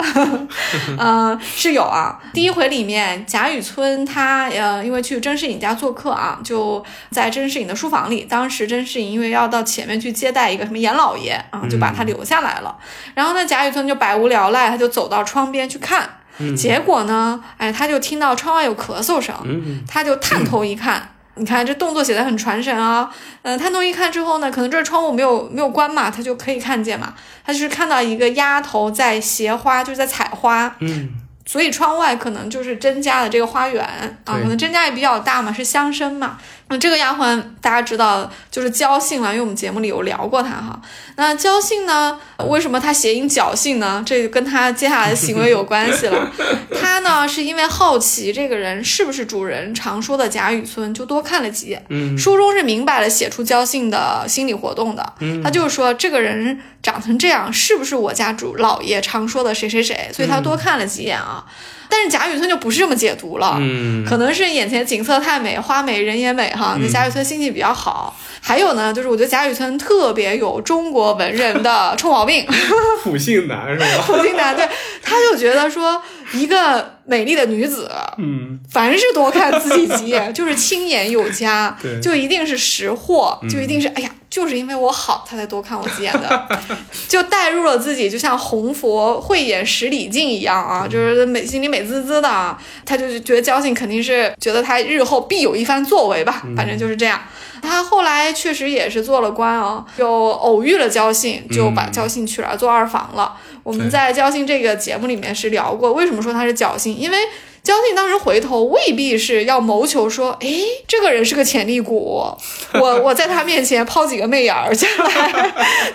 [0.99, 2.19] 嗯， 是有啊。
[2.33, 8.25] 第一回里面，贾雨村他呃，因为去甄士隐家做客啊，就在甄士隐的书房里。
[8.29, 12.77] 当时甄士隐因为要到前面去接待一个什么严老爷啊，就把他留下来了。
[13.15, 16.07] 然后呢，贾雨村就百无聊赖，他就走到窗边去看。
[16.57, 17.43] 结果呢？
[17.57, 19.35] 哎，他就听到窗外有咳嗽声，
[19.87, 23.09] 他就探头一看，你看这动作写的很传神啊。
[23.43, 27.13] 嗯，探头一看之后呢，可能这窗户没有没有关嘛，他就可以看见嘛。
[27.45, 30.75] 他就是看到一个丫头在携花，就是在采花。
[30.79, 31.09] 嗯，
[31.45, 33.83] 所以窗外可能就是甄家的这个花园
[34.25, 36.37] 啊，可能甄家也比较大嘛，是乡绅嘛。
[36.73, 40.81] 那这个丫鬟大家知道就是焦姓了，因为我们节目里有聊过她哈。
[41.17, 44.01] 那焦姓呢，为什么她谐音侥幸呢？
[44.03, 46.31] 这跟她接下来的行为有关系了。
[46.81, 51.85] 她呢是因为好奇这个人是不是主人常说的贾雨村，就多看了几眼。
[51.89, 55.13] 嗯，书中是明摆了写出焦姓的心理活动的。
[55.19, 60.09] 嗯，他就是说这个人长成这样，是不是我家主老爷常说的谁谁谁？
[60.11, 61.45] 所以他多看了几眼啊。
[61.89, 66.77] 但是贾雨村就不是这么解读了，嗯，可能是眼前景色太美，花美人也美哈。
[66.79, 68.15] 那贾雨村心情比较好。
[68.45, 72.45] 还有呢，就是我觉得贾雨村特别有中国文人的臭毛病，
[73.01, 73.85] 普信男是吧？
[74.05, 74.67] 普信男对，
[75.01, 76.01] 他就觉得说
[76.33, 86.49] 一个美丽的女子，嗯，凡是多看自己几眼，就是亲眼有加， 对，就一定是识货，就一定是哎呀，就是因为我好，他才多看我几眼的，
[87.07, 97.21] 就带入了自己，就像红佛慧眼识李靖一样啊，就是美心里美滋滋的啊，他就觉得交信肯定是觉得他日后必有一番作为吧，反正就是这样。
[97.61, 103.35] 他后来确实也是做了官啊，就偶遇了焦信，就把焦信娶来做二房了。
[103.61, 107.17] 我们在焦信这个节目里面是聊过，为什么说他是侥幸，因为。
[107.63, 110.49] 焦信当时回头未必是要谋求说，哎，
[110.85, 112.21] 这个人是个潜力股，
[112.73, 115.53] 我 我在他面前抛几个媚眼儿，将来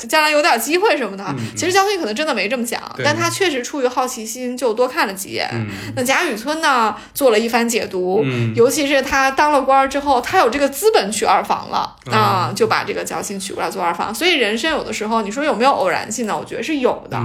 [0.09, 1.22] 将来有点机会什么的。
[1.54, 5.46] 其实焦信可能真的没这么想，但他确实出于好奇心就多看了几眼。
[5.94, 8.24] 那贾雨村呢，做了一番解读，
[8.57, 14.14] 尤其是他当了官之后，他有这个资本娶二房了啊，就把这个焦信娶过来做二房。
[14.14, 16.35] 所以人生有的时候，你说有没有偶然性呢？
[16.35, 17.20] 我觉得是有的。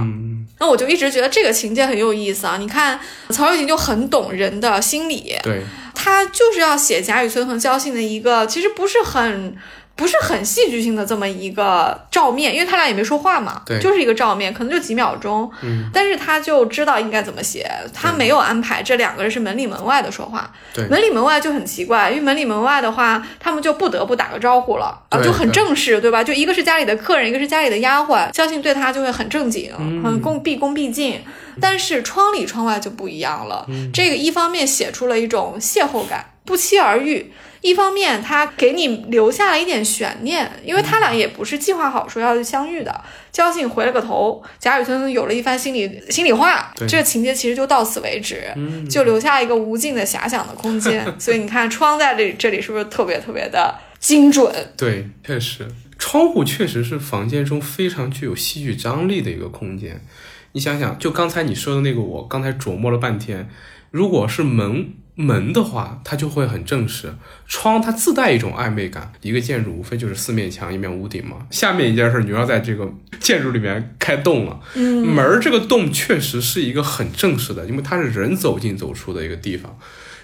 [0.60, 2.56] 那我就一直觉得这个情节很有意思啊！
[2.58, 2.98] 你看
[3.30, 5.62] 曹雪芹就很懂人的心理，对，
[5.94, 9.56] 他就是要写贾雨村和焦信的一个其实不是很
[9.96, 26.24] 不是很戏剧性的这么一个照面，因为他俩也没说话嘛，对就是一个照面，可能就几秒钟，嗯，但是他就知道应该怎么写，他没有安排这两个人是门里门外的说话，对门里门外就很奇怪，因为门里门外的话，他们就不得不打个招呼了啊，对就很正式，对吧？
[26.24, 31.20] 就一个是家里的客人，一个是家里的丫鬟，相信对他就会很正经，嗯很恭毕恭毕敬。
[31.60, 37.32] 但是窗里窗外就不一样了，嗯这个一方面写出了一种邂逅感，不期而遇。
[37.64, 42.94] 一方面，他给你留下了一点悬念，因为他俩也不是计划好说要相遇的。
[43.32, 51.06] 交警回了个头，贾雨村有了一番心里心里话，这个情节其实就到此为止，嗯就留下一个无尽的遐想的空间。
[51.18, 54.52] 所以你看，窗在这这里是不是特别特别的精准？
[54.76, 55.66] 对，确实，
[55.98, 60.02] 窗户确实是房间中非常具有戏剧张力的一个空间。
[60.52, 63.48] 你想想，就刚才你说的那个，我刚才琢磨了半天，
[63.90, 67.10] 如果是门门的话，它就会很正式；
[67.46, 69.12] 窗它自带一种暧昧感。
[69.22, 71.46] 一个建筑无非就是四面墙一面屋顶嘛。
[71.50, 74.60] 下面一件事，你要在这个建筑里面开洞了。
[74.74, 79.78] 嗯，门儿这个洞确实是一个很正式的，因为它是人走进走出的一个地方。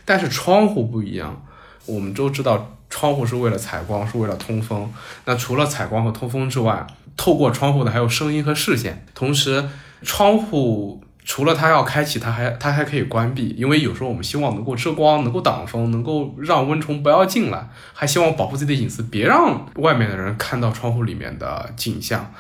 [0.05, 1.47] 但是窗户不一样，
[1.87, 4.93] 我们都知道窗户是为了采光，是为了通风。
[5.25, 6.85] 那除了采光和通风之外，
[7.17, 9.07] 透过窗户的还有声音和视线。
[9.15, 9.69] 同时，
[10.03, 22.35] 窗户除了它要开启，它还它还可以关闭，因为有时候我们希望能够遮光，能够挡风，能够让蚊虫不要进来，还希望保护自己的隐私，别让外面的人看到窗户里面的景象。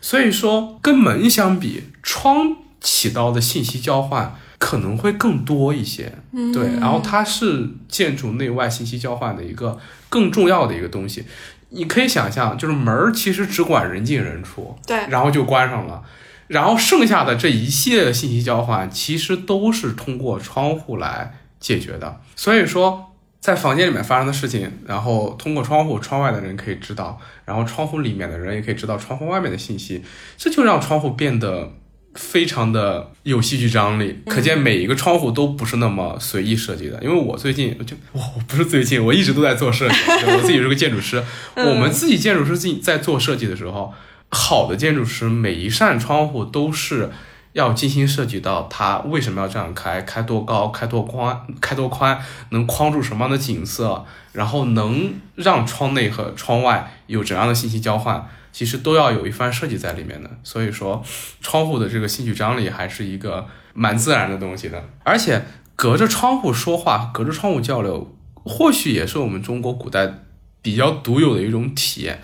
[0.00, 6.12] 所以说，跟门相比，窗起到的信息交换可能会更多一些。
[6.30, 9.76] 嗯对，然后它是建筑内外信息交换的一个
[10.08, 11.24] 更重要的一个东西。
[11.70, 16.00] 你可以想象，就是门儿其实只管人进人出，对，然后就关上了，
[16.48, 22.20] 然后剩下的这一系列的信息交换，其实都是通过窗户来解决的。
[22.34, 30.02] 所以说，在房间里面发生的事情，然后通过窗户，窗外的人可以知道，然后窗户里面的人也可以知道窗户外面的信息，
[30.36, 31.72] 这就让窗户变得
[32.14, 34.20] 非常的有戏剧张力。
[34.26, 36.98] 可见每一个窗户都不是那么随意设计的。
[37.02, 39.94] 因为我最近就我我不是最近，我一直都在做设计，
[40.26, 41.22] 我自己是个建筑师。
[41.56, 43.92] 我们自己建筑师自己在做设计的时候，
[44.30, 47.10] 好的建筑师每一扇窗户都是。
[47.52, 60.28] 要精心设计到它为什么要这样开，开多高，开多宽，开多宽，能框住什么样的景色，然后能让窗内和窗外有怎样的信息交换，其实都要有一番设计在里面的。
[60.42, 61.02] 所以说，
[61.40, 64.84] 窗户的这个兴趣张力还是一个蛮自然的东西的。
[65.02, 65.42] 而且
[65.74, 70.12] 隔着窗户说话，隔着窗户交流，或许也是我们中国古代
[70.60, 72.20] 比较独有的一种体验。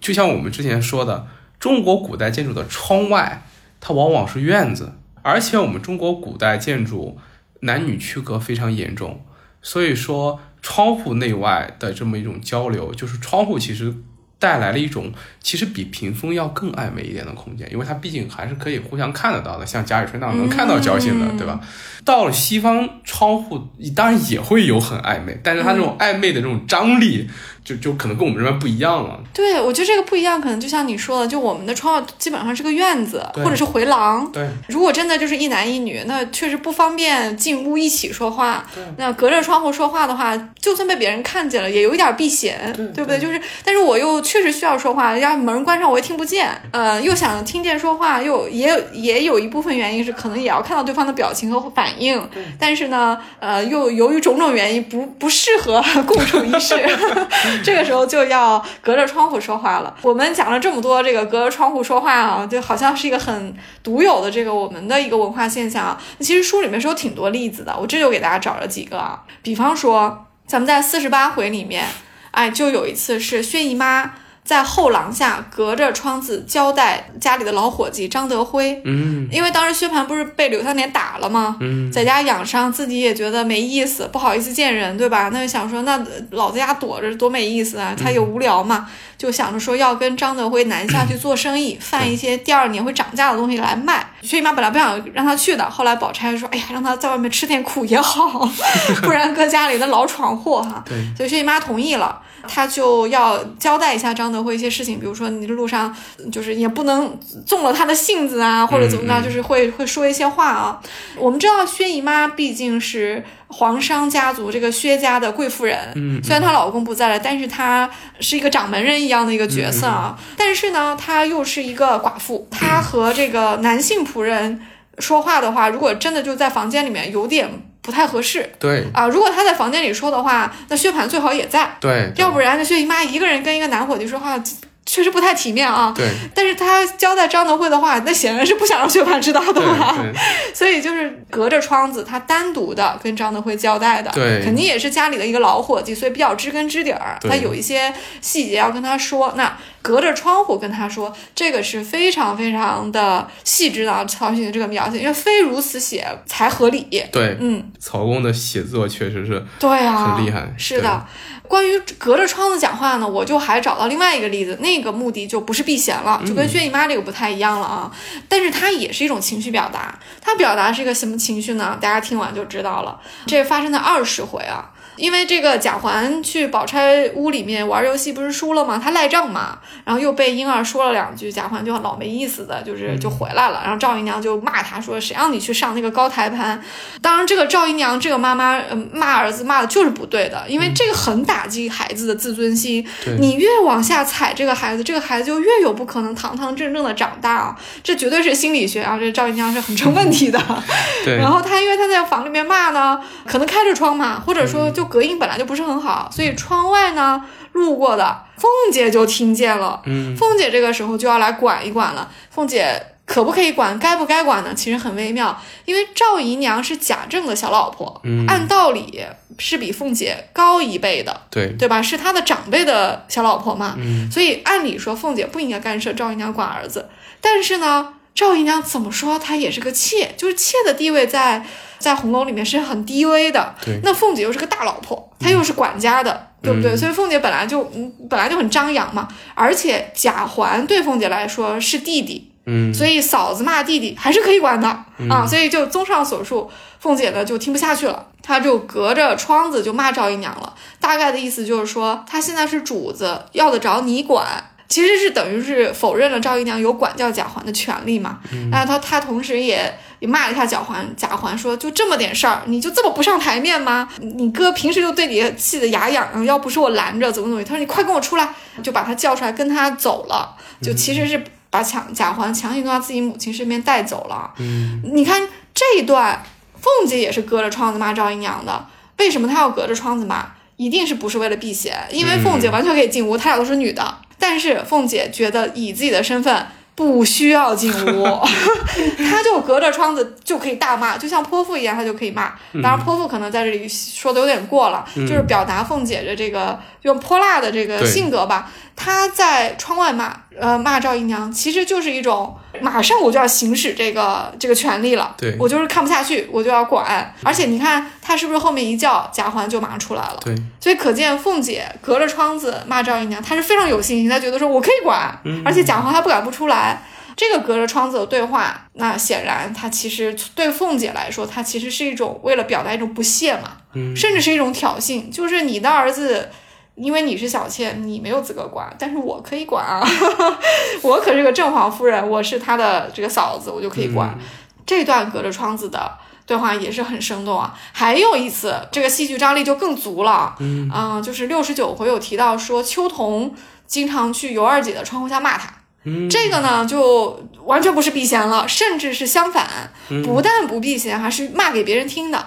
[0.00, 1.28] 就像我们之前说的，
[1.62, 3.44] 中国古代建筑的窗外。
[3.84, 7.18] 它往往是院子，而且我们中国古代建筑
[7.62, 9.24] 男女区隔非常严重，
[9.60, 13.92] 所以说窗户内外的这么一种交流，就是窗户其实
[14.38, 21.60] 带来了一种其实比屏风要更暧昧一点的空间，因为它毕竟还是可以互相看得到的，像贾雨村那样能看到交信的，嗯对吧？
[22.04, 23.60] 到了西方，窗户
[23.96, 27.28] 当然也会有很暧昧，但是它这种暧昧的这种张力，
[27.64, 29.20] 就就可能跟我们这边不一样了。
[29.32, 34.30] 对，我觉得这个不一样，可能就像你说的，就我们的窗户基本上是个院子，或者是回廊。
[34.32, 38.64] 对，如果真的就是一男一女，那确实不方便进屋一起说话。
[38.96, 43.18] 那隔着窗户说话的话，就算被别人看见了，也有一点避嫌，对不对？
[43.18, 52.20] 就是，但是我又确实需要说话，要门关上我也听不见，呃，又想听见说话，又也有也有一部分原因是可能也要看到对方的表情和反应，
[52.58, 56.74] 但是呢，呃，又由于种种原因不不适合 共处一室，
[57.62, 59.94] 这个时候就要隔着窗户说话了。
[60.02, 66.00] 我们讲了这么多这个隔着窗户说话啊，就好像是一个很独有的这个我们的一个文化现象啊。
[66.20, 71.86] 其实书里面是有挺多例子的，我这就给大家找了几个啊，比方说咱们在四十八回里面，
[72.30, 74.12] 哎，就有一次是薛姨妈。
[74.44, 81.56] 在后廊下隔着窗子交代家里的老伙计张德辉，嗯因为当时薛蟠不是被柳湘莲打了吗？
[81.60, 85.30] 嗯，在家养伤，自己也觉得没意思，不好意思见人，对吧？
[85.32, 85.98] 那就想说，那
[86.32, 87.94] 老在家躲着多没意思啊！
[87.96, 94.04] 他也无聊嘛，就想着说要跟张德辉南下去做生意，贩一些第二年会涨价的东西来卖。
[94.22, 98.48] 薛姨妈本来不想让他去的，后来宝钗说：“哎呀，让他在外面吃点苦也好，
[99.02, 102.20] 不然搁家里那老闯祸哈。”对，所以薛姨妈同意了。
[102.48, 105.94] 他就要交代一下张德辉一些事情，比如说你这路上
[106.30, 110.80] 就是也不能纵了他的性子啊，或者怎么着，就是会会说一些话啊。
[111.16, 117.88] 我们知道薛姨妈毕竟是皇商家族这个薛家的贵妇人，嗯虽然她老公不在了，但是她
[118.20, 120.18] 是一个掌门人一样的一个角色啊。
[120.36, 124.60] 但是呢，她又是一个寡妇，她和这个男性仆人
[124.98, 127.48] 说话的话，如果真的就在房间里面有点
[127.82, 128.48] 不太合适。
[128.58, 128.86] 对。
[128.94, 129.06] 啊。
[129.08, 134.42] 如果他在房间里说的话，那薛蟠最好也在，对，要不然那薛姨妈一个人跟一个男伙计说话，
[134.84, 135.92] 确实不太体面啊。
[135.94, 139.96] 对但是他交代张德惠的话，那显然是不想让薛蟠知道的嘛。
[140.54, 147.16] 所以就是隔着窗子，他单独的跟张德惠交代的，对肯定也是家里的一个老伙计，所以比较知根知底儿。
[147.20, 156.86] 对他有一些细节要跟他说，那隔着窗户跟他说，这个是非常非常的细致的啊曹雪芹这个描写，因为非如此写才合理。
[157.10, 161.06] 对，嗯，曹公的写作确实是对啊，很厉害是的。
[161.52, 167.92] 关于隔着窗子讲话呢，我就还找到另外一个例子，那个目的就不是避嫌了，就跟薛姨妈这个不太一样了啊。
[168.26, 171.76] 但是它也是一种情绪表达，它表达是一个什么情绪呢？
[171.78, 172.98] 大家听完就知道了。
[173.26, 174.70] 这发生在二十回啊。
[174.96, 178.80] 因为这个贾环去宝钗屋里面玩游戏，不是输了吗？
[178.82, 183.60] 他赖账嘛，然后又被婴儿说了两句，贾环就老没意思的，就是就回来了。
[183.64, 186.62] 然后赵姨娘就骂他说：“谁让你去上那个高台盘？”
[187.00, 192.86] 当然，这个赵姨娘这个妈妈，呃，骂儿子骂的就是不对的，因为这个很打击孩子的自尊心。
[193.18, 197.56] 你越往下踩这个孩子，这个孩子就越有不可能堂堂正正的长大啊！
[197.82, 200.38] 这绝对是心理学啊，这赵姨娘是很成问题的。
[201.04, 209.80] 对，然后他因为他在房里面骂呢，可能开着窗嘛，或者说就隔音本来就不是很好，所以窗外呢路过的凤姐就听见了。
[209.86, 212.10] 嗯，凤姐这个时候就要来管一管了。
[212.30, 214.54] 凤姐可不可以管，该不该管呢？
[214.54, 219.04] 其实很微妙，因为赵姨娘是贾政的小老婆，嗯按道理
[219.38, 221.82] 是比凤姐高一辈的，对，对吧？
[221.82, 226.88] 是她的长辈的小老婆嘛，嗯所以按理说凤姐不应该干涉赵姨娘管儿子。
[227.20, 231.44] 但是呢，赵姨娘怎么说她也是个妾，就是妾的地位在
[231.78, 233.54] 在红楼里面是很低微的。
[233.64, 236.72] 对那凤姐又是个大老婆，她又是管家的，对不对？
[236.72, 242.28] 嗯所以凤姐本来就嗯本来就很张扬嘛，而且贾环对凤姐来说是弟弟。
[242.44, 244.66] 嗯，所以嫂子骂弟弟还是可以管的、
[245.08, 246.50] 啊，所以就综上所述，
[246.80, 250.52] 凤姐呢就听不下去了，她就隔着窗子就骂赵姨娘了。
[250.80, 254.26] 大概的意思就是说，她现在是主子，要得着你管。
[254.72, 258.20] 其实是等于是否认了赵姨娘有管教贾环的权利嘛？
[258.50, 263.86] 那他他同时也也骂了一下贾环，贾环说就这么点事儿，你就这么不上台面吗？
[263.98, 267.44] 你哥平时就对你气得牙痒痒，要不是我拦着，怎么怎么？
[267.44, 268.26] 他说你快跟我出来，
[268.62, 274.32] 就把他叫出来跟他走了，就其实是把强贾环强行到自己母亲身边带走了。
[274.38, 275.20] 嗯，你看
[275.52, 276.24] 这一段，
[276.58, 278.64] 凤姐也是隔着窗子骂赵姨娘的，
[278.96, 280.24] 为什么她要隔着窗子骂？
[280.58, 281.76] 一定是不是为了避嫌？
[281.90, 283.82] 因为凤姐完全可以进屋，她俩都是女的，
[284.22, 286.46] 但是凤姐觉得以自己的身份
[286.76, 288.20] 不需要进屋，
[289.10, 292.32] 她就隔着窗子就可以大骂，就像泼妇一样，她就可以骂。
[292.62, 298.48] 当然，泼妇可能在这里说的有点过了，就是表达凤姐的这个用泼辣的这个性格吧。
[298.76, 307.14] 她在窗外骂，呃，骂赵姨娘，其实就是一种马上我就要行使这个这个权利了，对我就是看不下去，我就要管。
[307.22, 310.18] 而且你看他是不是后面一叫，贾环就马上出来了。
[310.24, 316.82] 对，所以可见凤姐隔着窗子骂赵姨娘，她是非常有信心，她觉得说我可以管，而且贾环还不敢不出来。
[317.14, 323.58] 这个隔着窗子的对话，那显然他其实对凤姐来说，她其实是一种为了表达一种不屑嘛，
[323.94, 326.30] 甚至是一种挑衅，就是你的儿子。
[326.74, 329.86] 因为你是小妾，你没有资格管，但是我可以管啊！
[330.82, 334.18] 我可是个正房夫人，我是他的这个嫂子，我就可以管。
[334.64, 335.92] 这段隔着窗子的
[336.24, 337.52] 对话也是很生动啊。
[337.72, 340.34] 还有一次，这个戏剧张力就更足了。
[340.40, 343.34] 嗯啊、就是六十九回有提到说，秋桐
[343.66, 345.52] 经常去尤二姐的窗户下骂她。
[345.84, 349.70] 嗯，这个呢，就完全不是避嫌了，甚至是相反，
[350.04, 352.24] 不但不避嫌，还是骂给别人听的。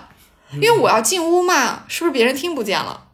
[0.53, 3.04] 因为我要进屋骂，是不是别人听不见了？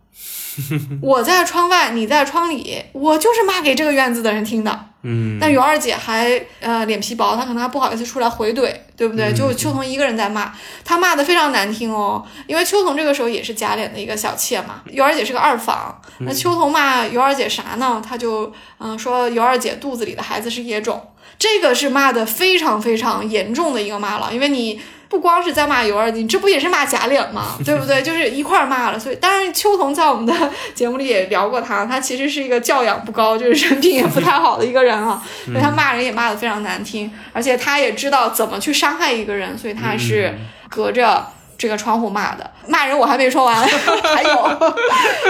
[1.01, 4.87] 我在窗外，你在窗里，我就是骂给这个院子的人听的。
[5.03, 9.33] 嗯，但尤二姐还呃脸皮薄，她可能还不好意思出来回怼，对不对？
[9.33, 10.53] 就秋桐一个人在骂，
[10.85, 12.23] 她骂的非常难听哦。
[12.45, 17.99] 因为秋桐这个时候也是贾琏的一个小妾嘛，尤二姐是个二房，那秋桐骂尤二姐啥呢？
[18.07, 21.01] 她就嗯、说尤二姐肚子里的孩子是野种，
[21.39, 24.79] 这个是骂的非常非常严重的一个骂了，因为你。
[25.11, 27.57] 不光是在骂尤二姐，你这不也是骂贾琏吗？
[27.65, 28.01] 对不对？
[28.01, 28.97] 就是一块儿骂了。
[28.97, 30.33] 所以，当然秋桐在我们的
[30.73, 35.21] 节目里也聊过他，他其实是一个教养不高，就是人品也不太好的一个人啊。
[35.47, 40.33] 所以他骂人也骂得非常难听，而且他也知道怎么去伤害一个人，所以他是
[40.69, 41.27] 隔着
[41.61, 42.49] 这个窗户骂的。
[42.67, 43.55] 骂人我还没说完，
[44.15, 44.43] 还有，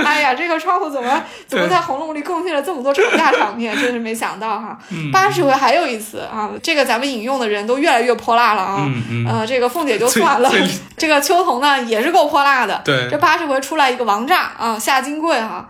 [0.06, 4.78] 哎呀，这个窗户怎么怎么在《红楼梦》里贡献了这么多吵架场面，真是没想到哈。
[5.12, 8.78] 八十回还有一次啊，这个咱们引用的人都越来越泼辣了啊。
[8.88, 10.50] 嗯嗯，呃，这个凤姐就算了
[10.98, 12.80] 这个秋桐呢也是够泼辣的。
[12.86, 15.68] 对这八十回出来一个王炸啊，夏金贵哈、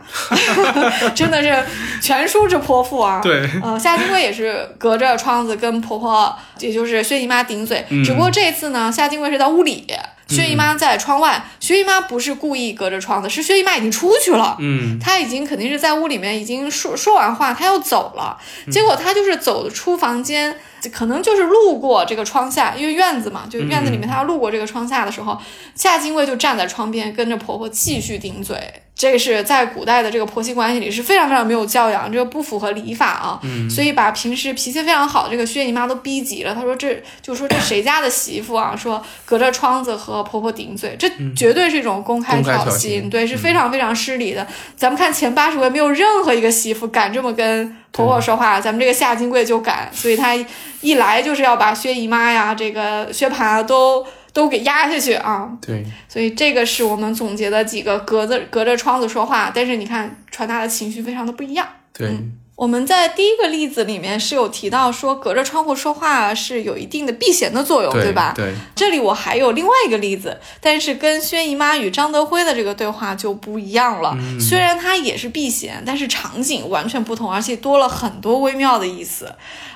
[1.16, 1.66] 真的是
[2.02, 3.20] 全书之泼妇啊。
[3.24, 9.88] 对，呃，夏金贵也是隔着窗子跟婆婆，也就是薛姨妈顶嘴，嗯只不过这次呢，夏金贵是在屋里。
[10.32, 14.56] 薛姨妈在窗外，薛姨妈不是故意隔着窗的，是薛姨妈已经出去了。
[14.60, 18.38] 嗯，她已经肯定是在屋里面已经说说完话，她要走了。
[18.72, 20.58] 结果她就是走出房间，
[20.92, 25.38] 可能就是路过这个窗下，因为院子嘛，就院子里面她要路过这个窗下的时候，
[25.76, 28.56] 夏金桂就站在窗边，跟着婆婆继续顶嘴。
[29.02, 33.40] 这是在古代的这个婆媳关系里是非常非常没有教养，这个不符合礼法啊。
[33.42, 36.54] 嗯，所以把平时脾气非常好的这个薛姨妈都逼急了。
[36.54, 44.46] 她说这就说这谁家的媳妇啊，说隔着窗子和婆婆顶嘴，这绝对是一种公开挑挑衅对，是非常非常失礼的。
[44.76, 50.36] 咱们看前八十回，没有任何一个媳妇敢这么跟婆婆说话，咱们这个夏金桂就敢，所以她
[50.82, 55.50] 一来就是要把薛姨妈呀、这个薛蟠啊都都给压下去啊。
[55.62, 61.68] 对，所以这个是我们总结的几个隔着隔着窗子说话，但是你看传达的情绪非常的不一样。
[61.94, 62.10] 对，
[62.56, 68.34] 我们在第一个例子里面是有提到说，隔着窗户说话是有一定的避嫌的作用，对吧？
[68.36, 74.16] 对，这里我还有另外一个例子，但是跟薛姨妈与张德辉的这个对话就不一样了。
[74.18, 79.34] 嗯虽然它也是避嫌，但是场景完全不同，而且多了很多微妙的意思。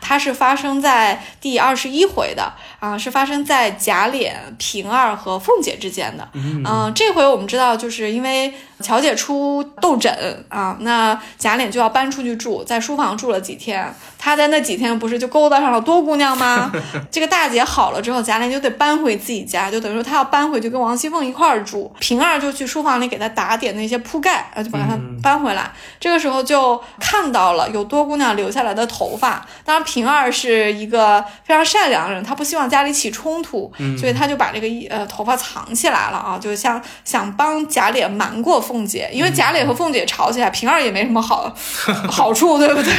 [0.07, 6.29] 它是发生在第二十一回的啊，是发生在贾琏、平儿和凤姐之间的。
[6.35, 13.91] 嗯、这回我们知道，就是因为乔姐出痘疹啊，那贾琏就要搬出去住，在书房住了几天。
[14.19, 16.71] 他在那几天不是就勾搭上了多姑娘吗？
[17.09, 21.91] 这个大姐好了之后，贾琏就得搬回自己家，就等于说他要搬回去跟王熙凤一块儿住。
[21.99, 24.95] 平儿就去书房里给他打点那些铺盖，啊，就把他
[25.25, 25.71] 搬回来。
[25.99, 29.43] 这个时候就看到了有多姑娘留下来的头发。
[29.63, 41.51] 当然，平儿是一个非常善良的人，她不希望家里起冲突，所以她就把这个一呃头发藏起来了啊，就像想帮贾琏瞒过凤姐，因为贾琏和凤姐吵起来，平儿也没什么好
[42.07, 42.91] 好处，对不对？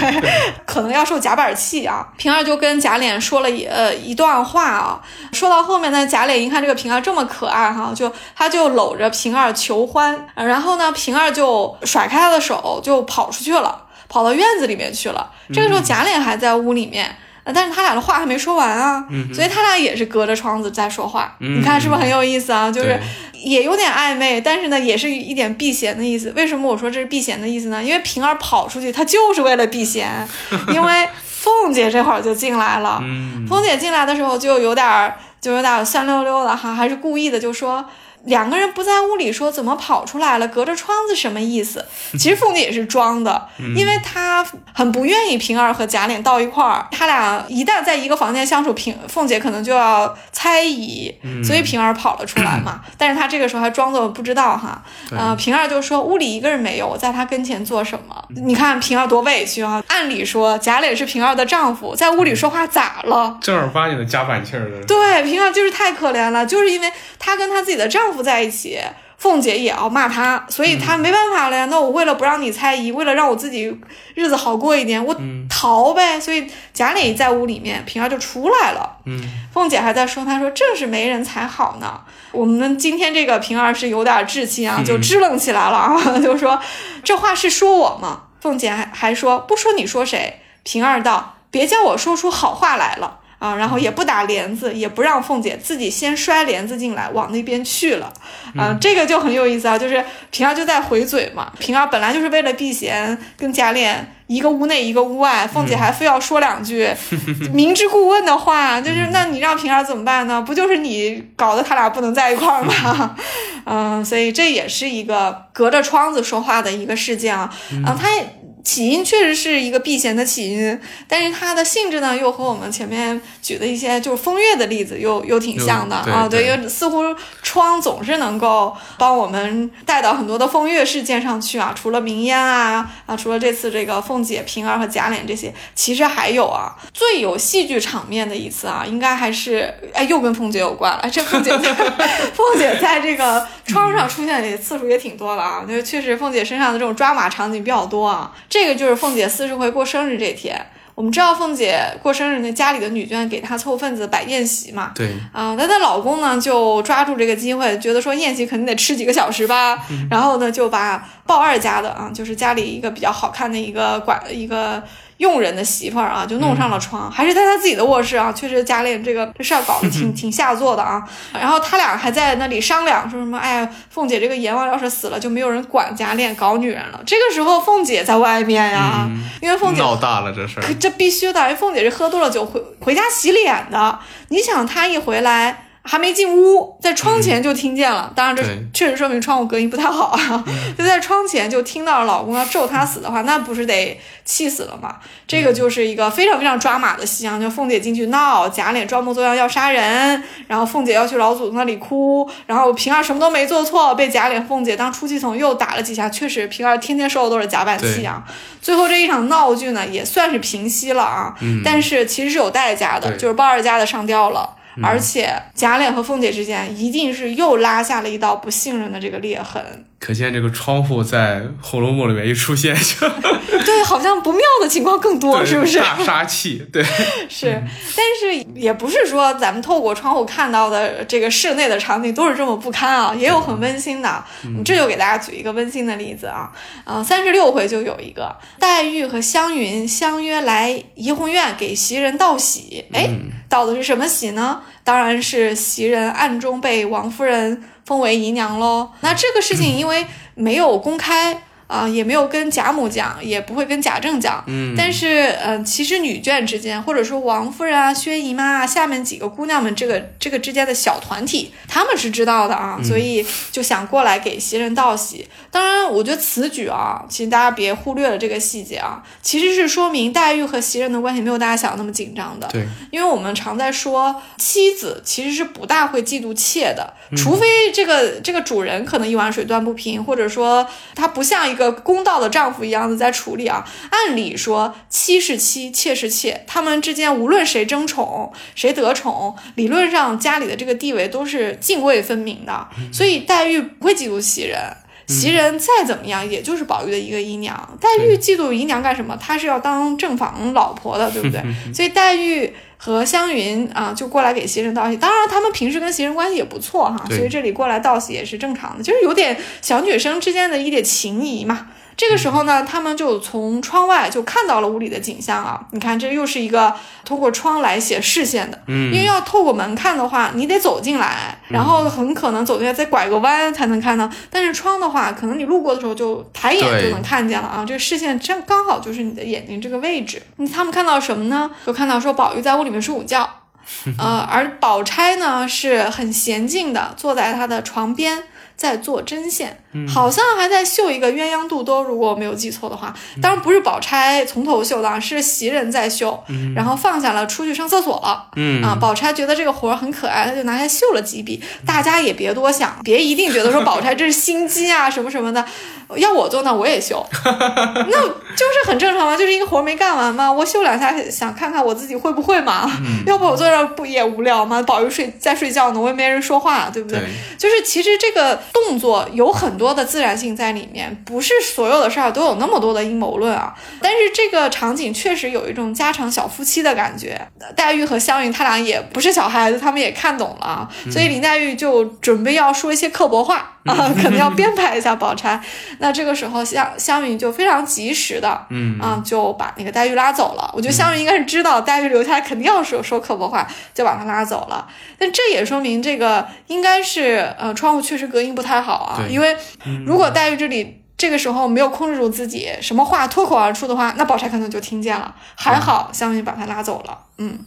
[0.66, 2.09] 可能要受夹板气啊。
[2.16, 5.01] 平儿就跟贾琏说了一呃一段话啊，
[5.33, 15.30] 说到后面呢，贾琏一看这个平儿这么可爱哈，就他就搂着平儿求欢，呃然后呢，平儿就甩开他的手就跑出去了，跑到院子里面去了。
[15.52, 17.16] 这个时候贾琏还在屋里面。
[17.44, 21.36] 呃但是他俩的话还没说完啊，所以他俩也是隔着窗子在说话。
[21.38, 22.68] 你看是不是很有意思啊？
[22.68, 22.98] 就是
[23.34, 26.32] 也有点暧昧，但是呢，也是一点避嫌的意思。
[26.34, 27.80] 为什么我说这是避嫌的意思呢？
[27.80, 30.26] 因为平儿跑出去，她就是为了避嫌，
[30.74, 32.98] 因为凤姐这会儿就进来了。
[33.04, 37.84] 嗯，凤姐进来的时候就有点儿，就有点儿酸溜溜的哈，还是故意的，就说
[38.27, 41.85] 两个人不在屋里说怎么跑出来了，隔着窗子什么意思？
[42.18, 51.14] 其实凤姐也是装的，因为她很不愿意平儿和贾琏到一块儿，他俩一旦在一个房间相处，平凤姐可能就要猜疑，
[51.45, 52.81] 所以平儿跑了出来嘛。
[52.99, 58.24] 但是她这个时候还装作不知道哈，对呃，平儿就说屋里一个人没有，我在她跟前做什么？
[58.45, 59.83] 你看平儿多委屈啊！
[59.89, 63.39] 按理说贾琏是平儿的丈夫，在屋里说话咋了？
[63.41, 68.78] 正儿八经的夹板气儿的，对，平儿就是太可怜了，就是因为她跟她自己的丈夫在一起，
[69.18, 71.66] 凤姐也要骂他，所以他没办法了呀。
[71.66, 73.74] 那我为了不让你猜疑，为了让我自己
[74.14, 75.16] 日子好过一点，我
[75.48, 76.20] 逃呗。
[76.20, 78.98] 所以贾琏在屋里面，平儿就出来了。
[79.06, 79.20] 嗯，
[79.52, 82.00] 凤姐还在说，她说正是没人才好呢。
[82.32, 86.60] 我们今天这个平儿是有点志气啊，就支棱起来了啊， 就说
[87.02, 88.22] 这话是说我吗？
[88.40, 90.40] 凤姐还还说不说你说谁？
[90.62, 93.20] 平儿道别叫我说出好话来了。
[93.39, 98.12] 啊，然后也不打帘子，也不让凤姐自己先摔帘子进来，往那边去了。
[98.57, 101.53] 啊，这个就很有意思啊，就是平儿就在回嘴嘛。
[101.59, 103.95] 平儿本来就是为了避嫌，跟贾琏
[104.26, 106.89] 一个屋内一个屋外，凤姐还非要说两句
[107.53, 110.41] 明知故问的话，就是那你让平儿怎么办呢？
[110.41, 113.16] 不就是你搞得他俩不能在一块儿吗？
[113.66, 117.53] 嗯，所以这也是一个隔着窗子说话的一个事件啊。
[117.84, 118.26] 啊，他也。
[118.66, 126.26] 起因确实是一个避嫌的起因，但是它的性质呢，又和我们前面举的一些就是风月的例子又又挺像的啊。
[126.28, 127.14] 对，又似乎
[127.44, 131.72] 窗总是能够帮我们带到很多的风月事件上去啊。
[131.76, 140.98] 除了明烟啊啊，除了这次这个凤姐、平儿和贾琏这些，其实还有啊，最有戏剧场面的一次啊，应该还是哎又跟凤姐有关了。
[141.02, 141.72] 哎这凤姐在
[142.34, 148.34] 凤姐在这个窗上出现的次数也挺多了啊，就确实凤姐身上的这种抓马场景比较多啊。
[148.48, 154.92] 这个就是凤姐四十回过生日这天，我们知道凤姐过生日，那家里的女眷给她凑份子摆宴席嘛。
[154.94, 159.76] 对，啊，那她老公呢就抓住这个机会，觉得说宴席肯定得吃几个小时吧，
[160.09, 164.82] 然后呢就把鲍二家的啊，就是家里一个比较好看的一个管一个
[165.18, 171.02] 佣人的媳妇儿啊，就弄上了床，还是在他自己的卧室啊，确实贾琏这个这事儿搞得挺 挺下作的啊。
[171.32, 177.00] 然后他俩还在那里商量，说什么哎，凤姐这个阎王要是死了，就没有人管贾琏搞女人了。
[177.06, 179.08] 这个时候凤姐在外面呀，
[179.40, 183.98] 因为凤姐闹大了这事儿，这必须的，因为凤姐是喝多了酒回回家洗脸的。
[184.28, 188.12] 你想她一回来还没进屋，在窗前就听见了。
[188.14, 190.45] 当然，这确实说明窗户隔音不太好啊。
[190.76, 194.97] 就在窗前就听到老公要咒她死的话，那不是得气死了吗？
[195.26, 197.39] 这个就是一个非常非常抓马的戏啊！
[197.39, 206.09] 就凤姐进去闹，贾琏装模作样要杀人，然后凤姐要去老祖宗那里哭，然后平儿什么都没做错，被贾琏、凤姐当出气筒又打了几下。
[206.09, 208.24] 确实，平儿天天受的都是夹板气啊。
[208.61, 211.34] 最后这一场闹剧呢，也算是平息了啊。
[211.64, 214.55] 但是其实是有代价的，就是鲍二家的上吊了。
[214.83, 223.09] 而且贾琏和凤姐之间一定是又拉下了一道不信任的这个裂痕，可见这个窗户在《红楼梦》里面一出现就
[223.66, 225.80] 对，好像不妙的情况更多，是不是？
[225.80, 226.80] 大杀气，对，
[227.28, 227.61] 是，
[227.96, 234.24] 但是也不是说咱们透过窗户看到的这个室内的场景都是这么不堪啊，也有很温馨的。
[234.44, 236.52] 嗯，这就给大家举一个温馨的例子啊，
[236.84, 243.11] 嗯、三十六回就有一个黛玉和湘云相约来怡红院给袭人道喜，哎，
[243.48, 244.61] 道的是什么喜呢？
[244.84, 248.91] 当然是袭人暗中被王夫人封为姨娘喽。
[249.01, 251.45] 那这个事情因为没有公开。
[251.66, 265.26] 啊、也没有跟贾母讲，也不会跟贾政讲，嗯，但是，呃，其实女眷之间，或者说王夫人啊、薛姨妈啊，下面几个姑娘们，这个这个之间的小团体，他们是知道的啊，所以就想过来给袭人道喜。
[265.50, 272.46] 当然，我觉得此举啊，其实大家别忽略了这个细节啊，其实是说明黛玉和袭人的关系没有大家想的那么紧张的。
[272.48, 280.64] 对，因为我们常在说，妻子其实是不大会嫉妒妾的，除非这个这个主人可能一碗水端不平，或者说
[280.94, 283.66] 他不像一个公道的丈夫一样的在处理啊。
[283.90, 294.61] 按理说，妻是妻，妾是妾，他们之间无论谁争宠，谁得宠，理论上家里的这个地位都是泾渭分明的，所以黛玉不会嫉妒袭人。
[295.09, 297.78] 袭人再怎么样，也就是宝玉的一个姨娘。
[297.80, 299.16] 黛玉嫉妒姨娘干什么？
[299.20, 301.40] 她是要当正房老婆的，对不对？
[301.72, 304.97] 所以黛玉和湘云啊，就过来给袭人道喜。
[304.97, 311.68] 当然，他们平时跟袭人关系也不错哈，所以这里过来道喜也是正常的，就是有点小女生之间的一点情谊嘛。
[311.97, 315.64] 这个时候呢，他们就从窗外就看到了屋里的景象啊。
[315.70, 316.74] 你看，这又是一个
[317.07, 324.11] 通过窗来写视线的，嗯因为要透过门看的话，你得走进来，然后很可能走进来再拐个弯才能看到。
[324.30, 327.64] 但是窗的话，可能你路过的时候就抬眼就能看见了啊。
[327.66, 330.20] 这个视线正刚好就是你的眼睛这个位置。
[330.36, 331.51] 嗯他们看到什么呢？
[331.64, 333.26] 就看到说宝玉在屋里面睡午觉，
[333.99, 338.22] 呃，而宝钗呢是很娴静的坐在她的床边。
[338.57, 346.22] 在做针线，好像还在绣一个鸳鸯肚兜，如果我没有记错的话，当然不是宝钗从头绣的，啊，是袭人在绣，
[346.55, 348.27] 然后放下了，出去上厕所了。
[348.37, 351.43] 嗯啊，宝钗觉得这个活儿很可爱，她就拿下绣了几笔。
[351.66, 355.45] 大家也别多想， 别一定觉得说宝钗这是心机啊什么什么的。
[355.97, 362.68] 要我做呢，我也绣， 那就是很正常嘛，就是一个活儿没干完嘛，我绣两下，想看看我自己会不会嘛。
[363.07, 364.61] 要不我坐这儿不也无聊吗？
[364.62, 366.99] 宝玉睡在睡觉呢，我也没人说话，对不对？
[366.99, 367.09] 对，
[367.39, 373.54] 就是其实这个动作有很多的自然性在里面，不是所有的事儿都有那么多的阴谋论啊。
[373.80, 377.20] 但是这个场景确实有一种家常小夫妻的感觉。
[377.54, 385.40] 黛玉和湘云他俩也不是小孩子，他们也看懂了啊，所以林黛玉就准备要说一些刻薄话啊，可能要编排一下宝钗。
[385.78, 390.50] 那这个时候湘湘云就非常及时的，嗯啊，就把那个黛玉拉走了。
[390.54, 394.66] 我觉得湘云应该是知道黛玉留下来肯定要说说刻薄话，就把她拉走了。
[394.98, 399.36] 但这也说明这个应该是呃窗户确实隔音不太好啊，因为
[399.84, 400.82] 如果黛玉这里。
[400.98, 405.14] 这个时候没有控制住自己，什么话脱口而出的话，那宝钗可能就听见了。
[405.34, 406.98] 还好湘云把她拉走了。
[407.18, 407.38] 嗯，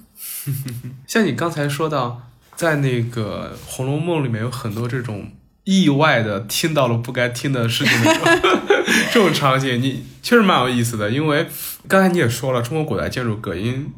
[1.07, 2.21] 像你刚才说到，
[2.55, 5.31] 在那个《红楼梦》里面有很多这种
[5.63, 8.25] 意外的听到了不该听的事情的时候
[9.11, 11.09] 这种场景，你确实蛮有意思的。
[11.09, 11.47] 因为
[11.87, 13.91] 刚才你也说了，中国古代建筑隔音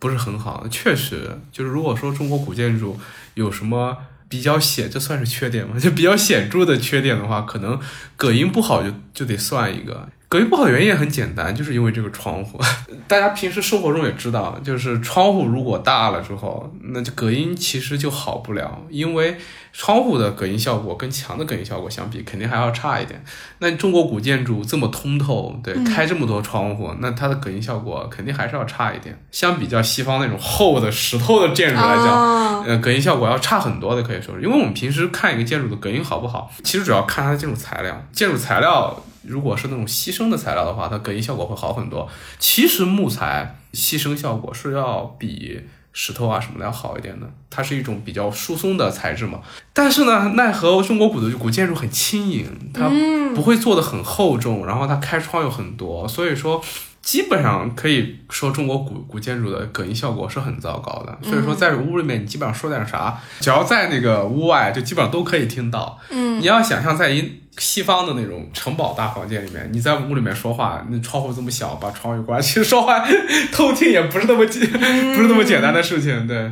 [0.00, 2.98] 不是很好，确实就是如果说中国古建筑
[3.34, 3.96] 有什么。
[4.28, 5.76] 比较显，这算是缺点吗？
[5.80, 7.78] 就比较显著的缺点的话，可能
[8.16, 10.08] 隔音不好就就得算一个。
[10.28, 12.60] 隔音不好原因也很简单，就是因为这个窗户。
[13.06, 19.36] 大家平时生活中也知道，就是窗户如果大了之后，那就隔音其实就好不了，因为
[19.78, 23.22] 窗户的隔音效果跟墙的隔音效果相比，肯定还要差一点。
[23.58, 29.22] 那中国古建筑这么通透，对，开这么多窗户，那它的隔音效果肯定还是要差一点。
[29.30, 38.02] 相比较西方那种厚的石头的建筑来讲，啊呃，隔音效果要差很多的，可以说是，因为我们平时看一个建筑的隔音好不好，其实主要看它的建筑材料。
[38.12, 42.08] 建筑材料如果是那种牺牲的材料的话，它隔音效果会好很多。
[42.38, 45.60] 其实木材牺牲效果是要比
[45.98, 49.40] 石头啊什么的要好一点的，它是一种比较疏松的材质嘛。
[49.72, 52.90] 但是呢，奈何中国古的古建筑很轻盈，它
[53.34, 56.62] 不会做的很厚重，然后它开窗又很多，所以说。
[57.06, 65.96] 基本上可以说中国古古建筑的隔音效果是很糟糕的，所以说在屋里面你基本上说点啥，只要在那个屋外，就基本上都可以听到。
[66.10, 73.06] 嗯，你要想象在一西方的那种城堡大房间里面，你在屋里面说话，那窗户这么小，把窗户一关，其实说话
[73.52, 76.50] 偷听也不是那么简，不是那么简单的事情，对。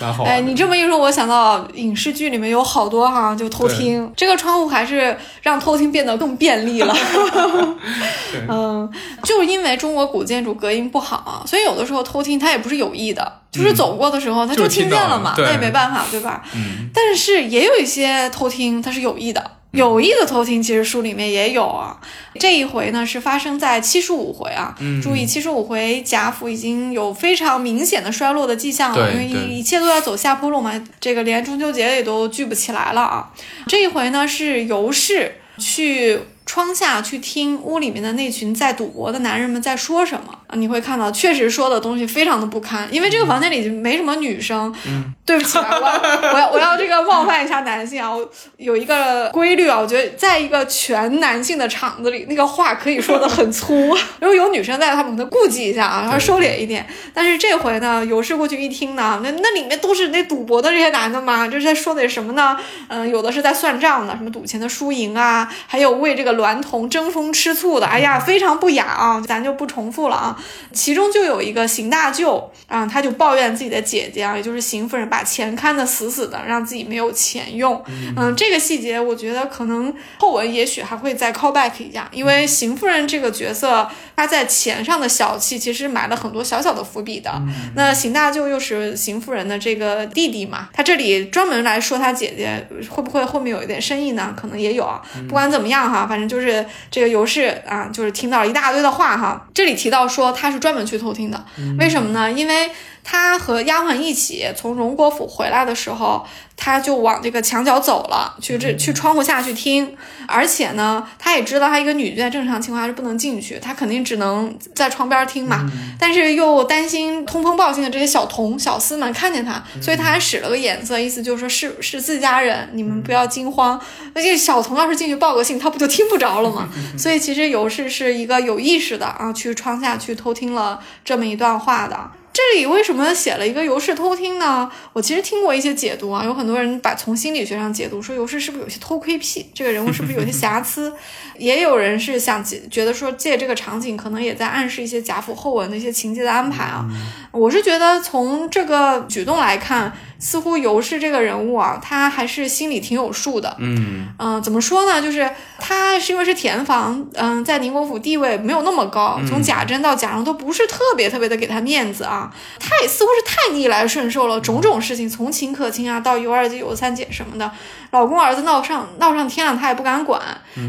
[0.00, 4.10] 蛮好哎，你这么一说，我想到影视剧里面有好多哈，就偷听。
[4.16, 6.94] 这个窗户还是让偷听变得更便利了。
[8.32, 8.90] 对嗯，
[9.22, 16.42] 就是因为中国古建筑隔音不好，所以有的时候偷听它也不是有意的，就是走过的时候他就听见了嘛，对那也没办法，对吧？
[16.54, 19.52] 嗯，但是也有一些偷听它是有意的。
[19.76, 21.96] 有意的偷听，其实书里面也有啊。
[22.38, 33.32] 这一回呢是发生在七十五回啊，嗯注意七十五回贾府已经有非常明显的衰落的迹象了，因为一一切都要走下坡路嘛，这个连中秋节也都聚不起来了啊。
[33.66, 44.74] 这一回呢是尤氏去窗下去听屋里面的那群在赌博的男人们在说什么啊，你会看到确实说的东西非常的不堪，因为这个房间里没什么女生。
[44.86, 53.88] 嗯 对不起啊，我要我要我要这个冒犯一下男性啊，我有一个规律啊，我觉得在一个全男性的场子里，那个话可以说的很粗，
[54.22, 56.86] 如果有女生在，他们可能顾忌一下啊，然后收敛一点。
[57.12, 62.56] 但是这回呢，有事过去一听呢，那那里面都是那赌博的这些男的嘛，这是在说的什么呢？
[62.86, 70.35] 嗯、有的是在算账的，什么赌钱的输赢啊，还有为这个娈童争风吃醋的，哎呀，非常不雅啊，咱就不重复了啊。
[70.72, 77.82] 其中就有一个邢大舅啊，他就抱怨自己的姐姐啊，也就是邢夫人把钱看得死死的，让自己没有钱用。
[78.16, 87.32] 嗯，这个细节我觉得可能后文也许还会再 call back 一下，因为邢夫人这个角色，她在钱上的小气其实埋了很多小小的伏笔的。
[87.74, 94.34] 那邢大舅又是邢夫人的这个弟弟嘛，他这里专门来说他姐姐，会不会后面有一点深意呢？
[94.36, 95.00] 可能也有啊。
[95.28, 99.46] 不管怎么样哈，反正就是这个尤氏啊，就是听到了一大堆的话哈。
[99.54, 101.44] 这里提到说他是专门去偷听的，
[101.78, 102.30] 为什么呢？
[102.30, 102.70] 因为
[103.08, 106.26] 他和丫鬟一起从荣国府回来的时候，
[106.56, 109.96] 他就往这个墙角走了，去这去窗户下去听。
[110.26, 115.70] 而且呢，他也知道他一个女眷正常情况下是不能进去，他肯定只能在窗边听嘛。
[116.00, 123.80] 但是又担心通风报信的这些小童小厮们看见他，所以他还使了个眼色，意思就是说是是自家人，你们不要惊慌。
[124.14, 126.68] 那这小童要是进去报个信，他不就听不着了吗？
[126.98, 132.10] 所以其实尤氏是一个有意识的啊，去窗下去偷听了这么一段话的。
[132.36, 134.70] 这里为什么写了一个尤氏偷听呢？
[134.92, 140.92] 我其实听过一些解读啊，有很多人把从心理学上解读，说尤氏是不是有些偷窥癖，这个人物是不是有些瑕疵？
[141.38, 146.84] 也有人是想借觉得说借这个场景，可能也在暗示一些贾府后文的一些情节的安排啊。
[147.32, 153.56] 我是觉得从这个举动来看，似乎尤氏这个人物啊，他还是心里挺有数的。
[153.58, 155.00] 嗯嗯，怎么说呢？
[155.00, 162.25] 就是他是因为是田房，嗯，在宁国府地位没有那么高，从贾珍到贾蓉都不是特别特别的给他面子啊。
[162.58, 167.50] 他也似乎是太逆来顺受了，种种事情从秦可卿啊到尤二姐、尤三姐什么的，
[167.90, 170.20] 老公儿子闹上闹上天了，他也不敢管。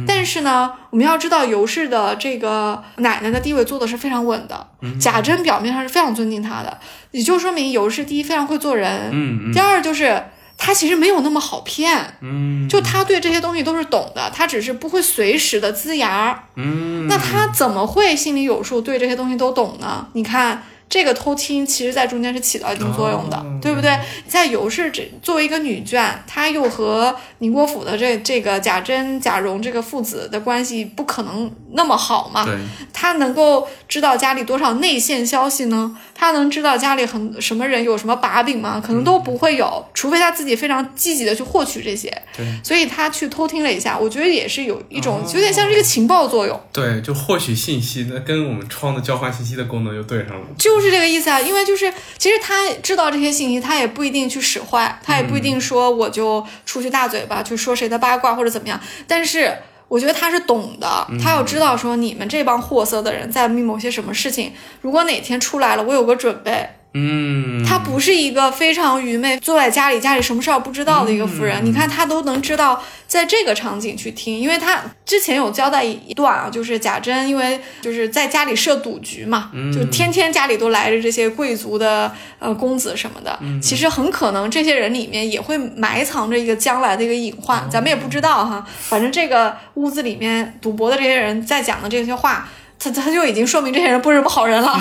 [0.05, 4.67] 但是呢，我们要知道尤氏的这个奶奶的地位做的是非常稳的，
[4.99, 6.77] 贾珍表面上是非常尊敬她的，
[7.11, 10.23] 也就说明尤氏第一非常会做人，嗯第二就是
[10.57, 12.15] 她其实没有那么好骗。
[12.21, 16.43] 嗯就他对这些东西都是懂的，他只是不会随时的呲牙。
[16.55, 20.07] 嗯，那他怎么会心里有数，对这些东西都懂呢？
[20.13, 20.63] 你看。
[20.89, 23.97] 这个偷听其实在中间是起到一定作用的，哦对不对？
[24.27, 32.45] 在尤氏这作为一个女眷，她又和宁国府的这这个贾珍、贾蓉这个父子的关系不可能那么好嘛。
[32.45, 32.55] 对，
[32.93, 35.97] 她能够知道家里多少内线消息呢？
[36.15, 38.81] 她能知道家里很什么人有什么把柄吗？
[38.85, 42.09] 可能都不会有，除非她自己非常积极的去获取这些。
[42.35, 50.47] 对所以她去偷听了一下，我觉得也是有一种哦有点像是一个情报作用，对，就获取信息，那跟我们窗的交换信息的功能就对上了。
[50.57, 51.39] 就是这个意思啊。
[51.39, 59.53] 因为就是其实他知道这些信息，他也不一定去使坏，他也不一定说我就出去大嘴巴去说谁的八卦或者怎么样，但是。
[59.89, 64.51] 我觉得他是懂的，他要知道说你们这帮货色的人在密谋些什么事情，
[64.81, 66.69] 如果哪天出来了，我有个准备。
[66.97, 71.63] 嗯，她不是一个非常愚昧，坐在家里家里什么事儿不知道的一个夫人。
[71.63, 83.37] 你看她都能知道在这个场景去听，因为她之前有交代一段啊，就是贾珍因为就是在家里设赌局嘛，就天天家里都来着这些贵族的呃公子什么的。
[83.61, 88.65] 其实很可能这些人里面也会埋藏着一个将来的一个隐患，咱们也不知道哈。
[88.79, 92.49] 反正这个屋子里面赌博的这些人在讲的这些话。
[92.79, 94.79] 他他就已经说明这些人不是什么好人了，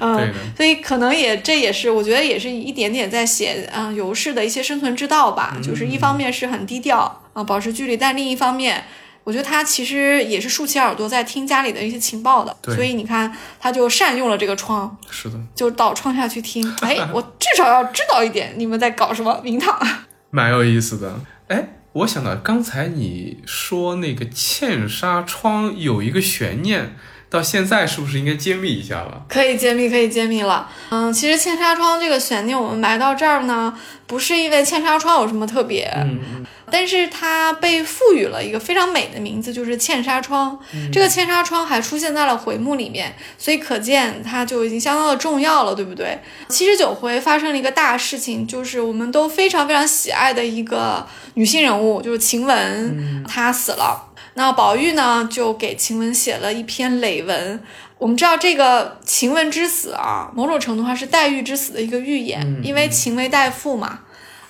[0.00, 8.84] 嗯， 所以可能也这也是我觉得也是一点点在写嗯尤氏的一些生存之道吧，就是一方面是很低调啊、保持距离，但另一方面。
[9.22, 16.68] 我我觉得他其实也是竖起耳朵在听家里的一些情报的，所以你看，他就善用了这个窗，是的，就到窗下去听。
[16.82, 19.78] 哎，我至少要知道一点你们在搞什么名堂。
[20.30, 21.14] 蛮有意思的。
[21.46, 26.94] 哎，我想到刚才你说那个嵌纱窗有一个悬念，
[27.30, 29.22] 到现在是不是应该揭秘一下了？
[29.28, 30.68] 可以揭秘，可以揭秘了。
[30.90, 33.72] 嗯，其实嵌纱窗这个悬念我们埋到这儿呢，
[34.08, 40.56] 不是因为嵌纱窗有什么特别，嗯但是它被赋予了一个非常美的名字，就是嵌纱窗。
[40.92, 46.20] 这个嵌纱窗还出现在了回目里面，所以可见它就已经相当的重要了，对不对？
[46.48, 51.04] 七十九回发生了一个大事情，就是我们都非常非常喜爱的一个
[51.34, 54.09] 女性人物，就是晴雯，她死了。
[54.34, 57.62] 那宝玉呢，就给晴雯写了一篇累文。
[57.98, 64.00] 我们知道这个晴雯之死啊，某种程度上是黛玉之死的一个预演，因为晴为黛父嘛。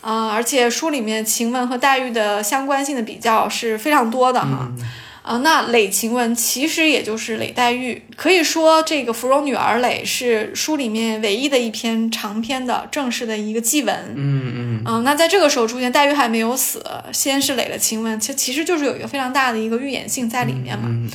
[0.03, 4.47] 啊、而且书里面晴雯和黛玉的相关性的比较是非常多的哈。
[4.47, 4.73] 啊、
[5.43, 13.95] 那累晴雯其实也就是累黛玉，可以说这个芙蓉女儿累是书里面唯一的一篇长篇的正式的一个祭文。
[14.17, 20.89] 嗯嗯嗯，那在这个时候出现，黛玉还没有死，先是累了晴雯，其其实就是有一个非常大的一个预演性在里面嘛。
[20.89, 21.09] 嗯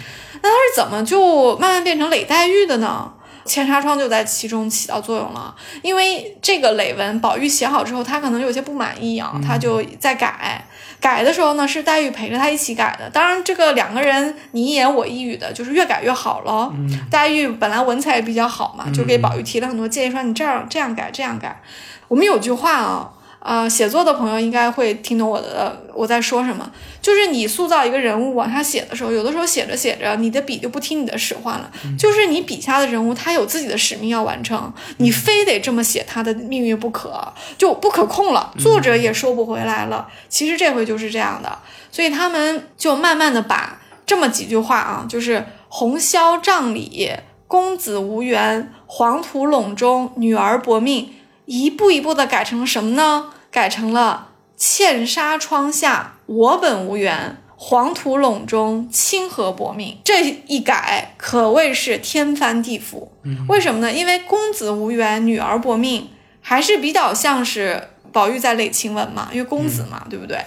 [0.44, 3.12] 那它是怎么就慢慢变成累黛玉的呢？
[3.46, 10.68] 千纱窗就在其中起到作用了，因为这个累文宝玉写好之后，他可能有些不满意啊，他就在改。
[11.00, 13.10] 改的时候呢，是黛玉陪着他一起改的。
[13.10, 16.74] 当然，这个两个人你一言我一语的，就是越改越好了。
[17.12, 21.62] 黛玉本来文采也比较好嘛，就给宝玉提了很多建议，说你这样这样改，这样改。
[22.08, 23.12] 我们有句话啊，
[23.48, 26.68] 呃，写作的朋友应该会听懂我的我在说什么，
[27.00, 40.08] 就是你塑造一个人物往下写的时候，有的时候写着写着，你的笔就不听你的使唤了，就是你笔下的人物他有自己的使命要完成，你非得这么写他的命运不可，就不可控了，作者也收不回来了。
[40.28, 41.60] 其实这回就是这样的，
[41.92, 47.12] 所以他们就慢慢的把这么几句话啊，就是红绡帐里，
[47.48, 51.12] 公子无缘，黄土陇中，女儿薄命。
[51.48, 53.32] 一步一步的改成了什么呢？
[53.56, 59.98] 改成了嵌纱窗下，我本无缘；黄土陇中，清河薄命。
[60.04, 63.08] 这一改可谓是天翻地覆。
[63.48, 63.90] 为什么呢？
[63.90, 66.10] 因为公子无缘，女儿薄命，
[66.42, 67.82] 还是比较像是
[68.12, 70.38] 宝玉在垒晴雯嘛，因为公子嘛，对不对？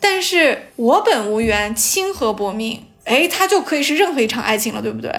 [0.00, 5.12] 但是我本无缘，清河薄命，哎，它就可以是任何一场爱情了，对不对？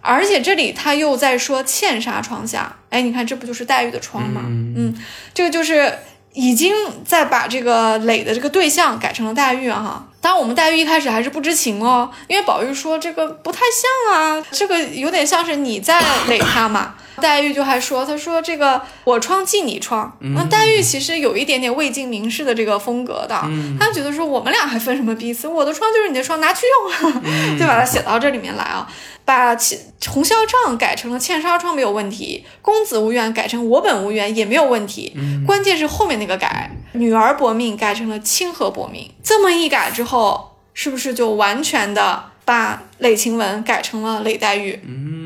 [0.00, 4.42] 而且这里他又在说嵌纱窗下，哎，你看这不就是黛玉的窗吗？
[4.46, 4.92] 嗯
[5.32, 5.96] 这个就是
[6.34, 6.74] 已经
[7.04, 10.08] 在把这个磊的这个对象改成了黛玉啊哈。
[10.20, 13.60] 当然，我们黛玉一开始还是不知情哦，因为宝玉说这个不太
[14.08, 16.94] 像啊，这个有点像是你在磊他嘛。
[17.22, 23.40] 黛玉就还说，她说这个我窗即你窗，那黛玉其实有一点点魏晋名士的这个风格的，
[23.80, 27.22] 她觉得说我们俩还分什么彼此，我的窗就是你的窗，拿去用啊，
[27.58, 28.86] 就把它写到这里面来啊。
[29.24, 35.14] 把嵌红绡帐改成了嵌纱窗没有问题，公子无缘改成我本无缘也没有问题，
[35.46, 44.80] 关键是后面那个改，女儿薄命改成了清河薄命，这么一改之后，是不是就完全的把累晴雯改成了累黛玉？
[44.84, 45.21] 嗯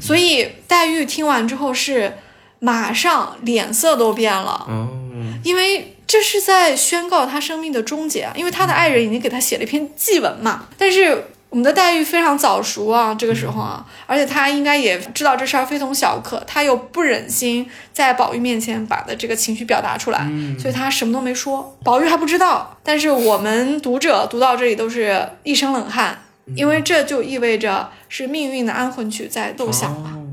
[0.00, 2.16] 所以黛玉听完之后是
[2.58, 4.88] 马上脸色都变了，哦，
[5.44, 11.26] 因为这是在宣告她生命的终结啊，因为她的爱人已经给她写了一篇祭文嘛，但是。
[11.50, 20.30] 我们的黛玉非常早熟啊，这个时候啊，而且她应该也知道这事儿非同小可，她又不忍心在宝玉面前把的这个情绪表达出来，
[20.60, 21.76] 所以她什么都没说。
[21.82, 26.16] 宝玉还不知道，但是我们读者读到这里都是一身冷汗，
[26.56, 30.12] 因为这就意味着是命运的安魂曲在奏响嘛。
[30.14, 30.26] 哦，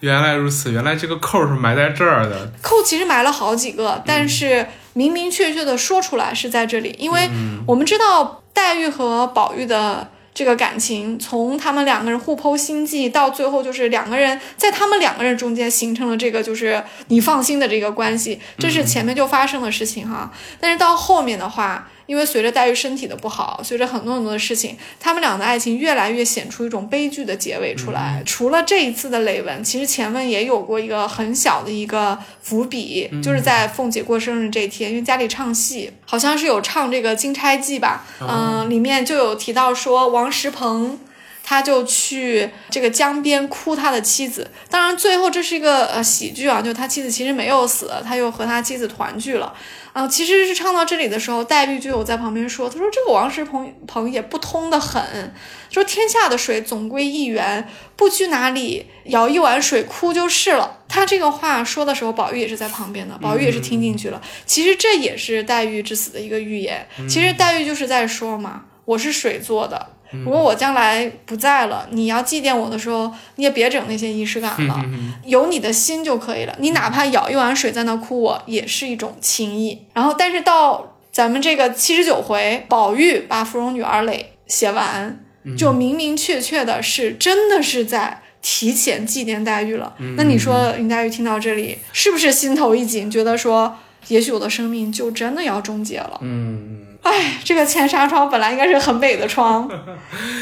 [0.00, 2.52] 原来如此，原来这个扣儿是埋在这儿的。
[2.62, 7.30] 扣其实埋了好几个，但是明明确确的说出来是在这里，因为
[7.66, 20.30] 我们知道黛玉和宝玉的这个感情，从他们两个人互剖心迹，到最后就是两个人在他们两个人中间形成了这个就是你放心的这个关系，这是前面就发生的事情哈。
[20.60, 28.22] 但是到后面的话，因为随着黛玉身体的不好，随着很多很多的事情，他们俩的爱情越来越显出一种悲剧的结尾出来。
[28.26, 40.98] 除了这一次的累文，其实前文也有过一个很小的一个伏笔，就是在凤姐过生日这一天，因为家里唱戏，好像是有唱这个《金钗记》吧，嗯、里面就有提到说王石鹏。
[41.46, 49.54] 他就去这个江边哭他的妻子，当然最后这是一个呃喜剧啊，就他妻子其实没有死，他又和他妻子团聚了。
[49.92, 55.32] 啊、其实是唱到这里的时候，黛玉就有在旁边说：“他说这个王石鹏鹏也不通的很，
[55.70, 64.20] 说天下的水总归一源，不拘哪里，舀一碗水哭就是了。”他这个话说的时候，宝玉也是在旁边的，宝玉也是听进去了。
[64.44, 66.84] 其实这也是黛玉之死的一个预言。
[67.08, 69.90] 其实黛玉就是在说嘛，我是水做的。
[70.10, 74.84] 如果我将来不在了，你要祭奠我的时候，你也别整那些仪式感了，
[75.24, 76.54] 有你的心就可以了。
[76.60, 79.86] 你哪怕舀一碗水在那哭我，也是一种情谊。
[79.92, 85.18] 然后，但是到咱们这个七十九回，宝玉把芙蓉女儿蕾写完，
[85.58, 89.94] 就明明确确的是，真的是在提前祭奠黛玉了。
[90.16, 93.76] 那你说林黛玉听到这里，是不是心头一紧，觉得说，
[94.08, 96.18] 也许我的生命就真的要终结了？
[96.22, 96.93] 嗯。
[97.04, 99.68] 哎，这个千纱窗本来应该是很美的窗，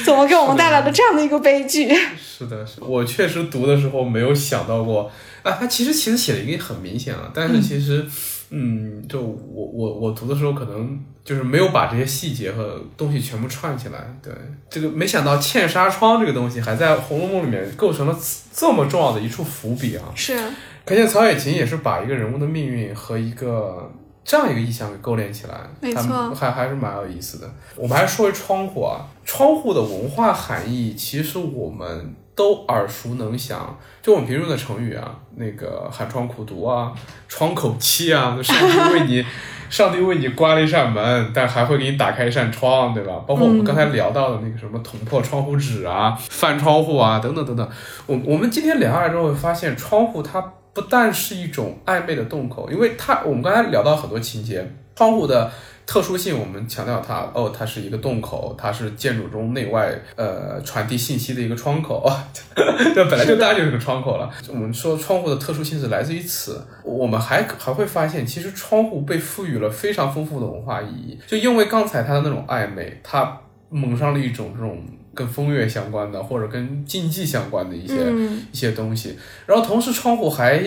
[0.04, 1.92] 怎么给我们带来了这样的一个悲剧？
[2.16, 5.10] 是的，是我确实读的时候没有想到过
[5.42, 5.50] 啊。
[5.52, 8.06] 他其实其实写的已经很明显了，但是其实，
[8.50, 13.98] 嗯，就我我我读的时候可能就是没有把这些细节和东西全部串起来。
[14.22, 14.32] 对，
[14.70, 18.16] 这个没想到嵌纱窗这个东西还在《红楼梦》里面构成了
[18.54, 20.04] 这么重要的一处伏笔啊！
[20.14, 20.38] 是，
[20.84, 23.90] 可见曹雪芹也是把一个人物的命运和一个。
[24.24, 27.50] 这样一个意象给勾连起来，没错，还还是蛮有意思的。
[27.76, 33.76] 我们还说回窗户啊，窗户的文化含义，其实我们都耳熟能详。
[34.00, 36.92] 就我们平时用的成语啊，那个寒窗苦读啊，
[37.28, 39.26] 窗口期啊，上帝为你，
[39.68, 43.24] 上帝为你关了一扇门，但还会给你打开一扇窗，对吧？
[43.26, 47.68] 包括我们刚才聊到的那个什么捅破窗户纸啊，翻窗户啊，等等等等。
[48.06, 50.52] 我我们今天聊下来之后，会发现窗户它。
[50.74, 54.66] 不但是一种暧昧的洞口，因为它我们刚才聊到很多情节，
[54.96, 55.50] 窗户的
[55.84, 62.10] 特殊性，我们强调它哦，它是一个洞口，它是建筑中内外呃传递信息的一个窗口，
[62.94, 64.30] 这本来就当然就是个窗口了。
[64.48, 74.82] 我们说窗户的特殊性是来自于此，我们还还会发现，其实窗户被赋予了非常丰富的文化意义，就因为刚才它的那种暧昧，它蒙上了一种这种。
[75.14, 77.94] 跟风月相关的，或者跟竞技相关的一些
[78.50, 80.62] 一些东西，然后同时窗户还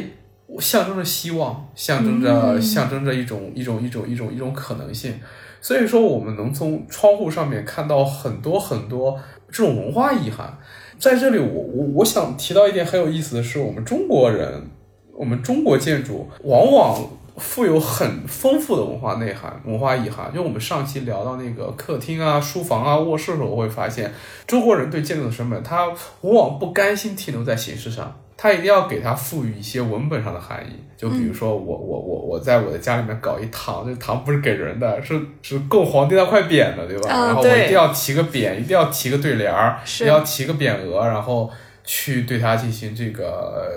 [0.59, 5.19] 象征着希望，象征着象征着一种一种一种一种一种可能性，
[5.61, 9.19] 所以说我们能从窗户上面看到很多很多
[9.51, 10.57] 这种文化意涵。
[10.97, 14.67] 在这里，我我我想提到一点很有意思的是，我们中国人，
[15.13, 17.09] 我们中国建筑往往。
[17.37, 20.33] 富有很丰富的文化内涵、文化意涵。
[20.33, 24.13] 就我们上期聊到那个客厅啊、书房啊、卧室的时候，我会发现
[24.47, 25.85] 中国人对建筑的审美，他
[26.21, 30.73] 往往不甘心停留在形式上，他一定要给它赋予一些文本上的含义。
[30.97, 37.09] 就比如说，我我我我在我的家里面搞一堂，这堂不是给人的，是是供皇帝那块匾的，对吧？
[37.09, 41.49] 然后我一定要提个匾，一定要提个对联儿，一要提个匾额，然后。
[41.85, 43.71] 去对它进行这个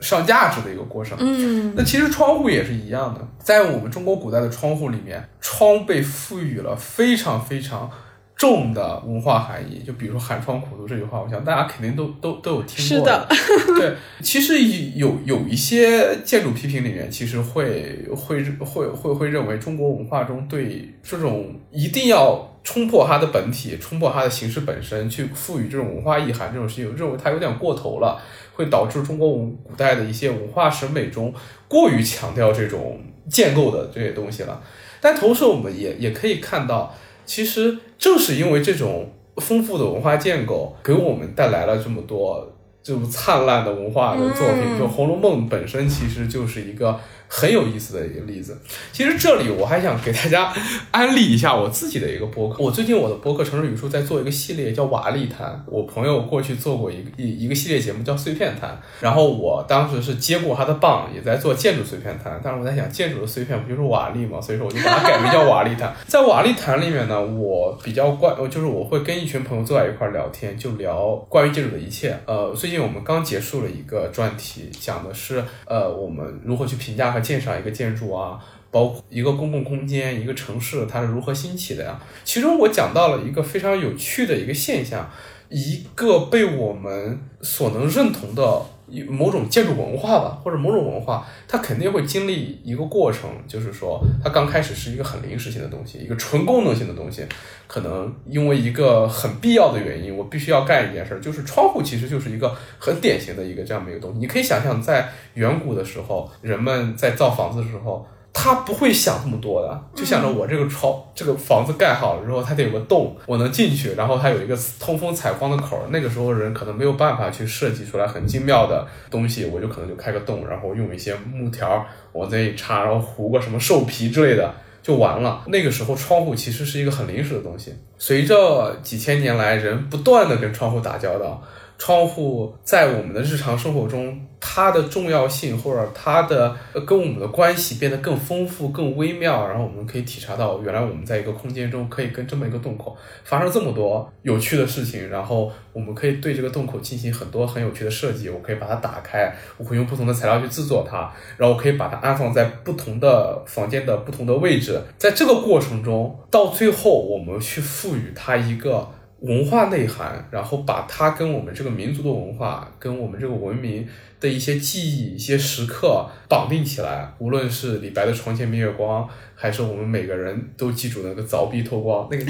[0.00, 1.18] 上价值的一个过程。
[1.20, 7.90] 嗯，那其实窗户也是一样的，在我们中国古代的窗户里面，窗被赋予了非常非常
[8.36, 9.82] 重的文化含义。
[9.84, 12.98] 就比如说“寒窗苦读”这句话，我想大家肯定都都都有听过。
[12.98, 13.28] 是的，
[13.76, 14.62] 对，其实
[14.96, 22.46] 有有一些建筑批评里面，其实会会会会会认为中国文化中对这种一定要。
[22.62, 28.20] 冲破它的本体，冲破它的形式本身，去赋予这种文化意涵，这种事情，认为它有点过头了，
[28.54, 31.32] 会导致中国文古代的一些文化审美中
[31.66, 34.62] 过于强调这种建构的这些东西了。
[35.00, 36.94] 但同时，我们也也可以看到，
[37.24, 42.52] 其实正是因为这种丰富的文化建构，给我们带来了这么多
[42.82, 44.78] 这种灿烂的文化的作品。
[44.78, 47.00] 就《红楼梦》本身其实就是一个。
[47.32, 48.58] 很有意思的一个例子。
[48.92, 50.52] 其实这里我还想给大家
[50.90, 52.60] 安利一下我自己的一个播客。
[52.60, 55.64] 我最近我的播客《城市语数》在做一个系列，叫瓦砾谈。
[55.66, 62.40] 我朋友过去做过一个一一个系列节目叫碎片谈，然后我当时是接过他的棒，也在做建筑碎片谈。
[62.42, 64.40] 但是我在想，建筑的碎片不就是瓦砾吗？
[64.40, 65.94] 所以说我就把它改名叫瓦砾谈。
[66.08, 72.18] 在瓦砾谈里面呢，我比较关，就是我会跟一群朋友坐在一块聊天，就聊关于建筑的一切。
[72.26, 77.19] 呃，最近我们刚结束了一个专题，讲的是呃我们如何去评价和。
[77.20, 78.38] 鉴赏一个建筑啊，
[78.70, 82.00] 包括一个公共空间、一个城市，它是如何兴起的呀？
[82.24, 85.10] 其中我讲到了一个非常有趣的一个现象，
[85.48, 88.62] 一个被我们所能认同的
[89.08, 97.24] 某种建筑文化吧，或者某种文化，它肯定会经历一个过程，就是说，它刚开始是一个很临时性的东西，一个纯功能性的东西，
[97.66, 104.18] 可能因为一个很必要的原因，我必须要干一件事儿，就是窗户其实就是一个很典型的一个这样的一个东西。
[104.18, 108.06] 你可以想象，在远古的时候，人们在造房子的时候。
[108.32, 115.82] 他不会想那么多的，就想着我这个窗，这个房子盖好了之后，它得有个洞，我能进去，然后它有一个通风采光的口。
[115.90, 125.42] 那个时候人可能没有办法去设计出来很精妙的东西，我就可能就开个洞，然后用一些木条往那一插，然后糊个什么兽皮之类的就完了。
[125.48, 127.74] 那个时候窗户其实是一个很临时的东西。
[127.98, 131.42] 随着几千年来人不断的跟窗户打交道。
[131.80, 136.54] 窗户在我们的日常生活中它的重要性，或者它的
[136.86, 148.28] 跟我们的关系变得更丰富、更微妙，然后我们可以体察到，原来我们在一个空间中可以跟这么一个洞口发生这么多有趣的事情，然后我们可以对这个洞口进行很多很有趣的设计。
[148.28, 154.78] 我可以把它打开，我可以用不同的材料去制作它，然后我可以把它安放在不同的房间的不同的位置。
[154.98, 158.86] 在这个过程中，到最后我们去赋予它一个。
[159.20, 163.86] 文化内涵，然后把它跟我们这个民族的文化、跟我们这个文明
[164.18, 167.12] 的一些记忆、一些时刻绑定起来。
[167.18, 169.06] 无论是李白的“床前明月光”，
[169.36, 172.24] 还是我们每个人都记住那个“凿壁偷光”，那个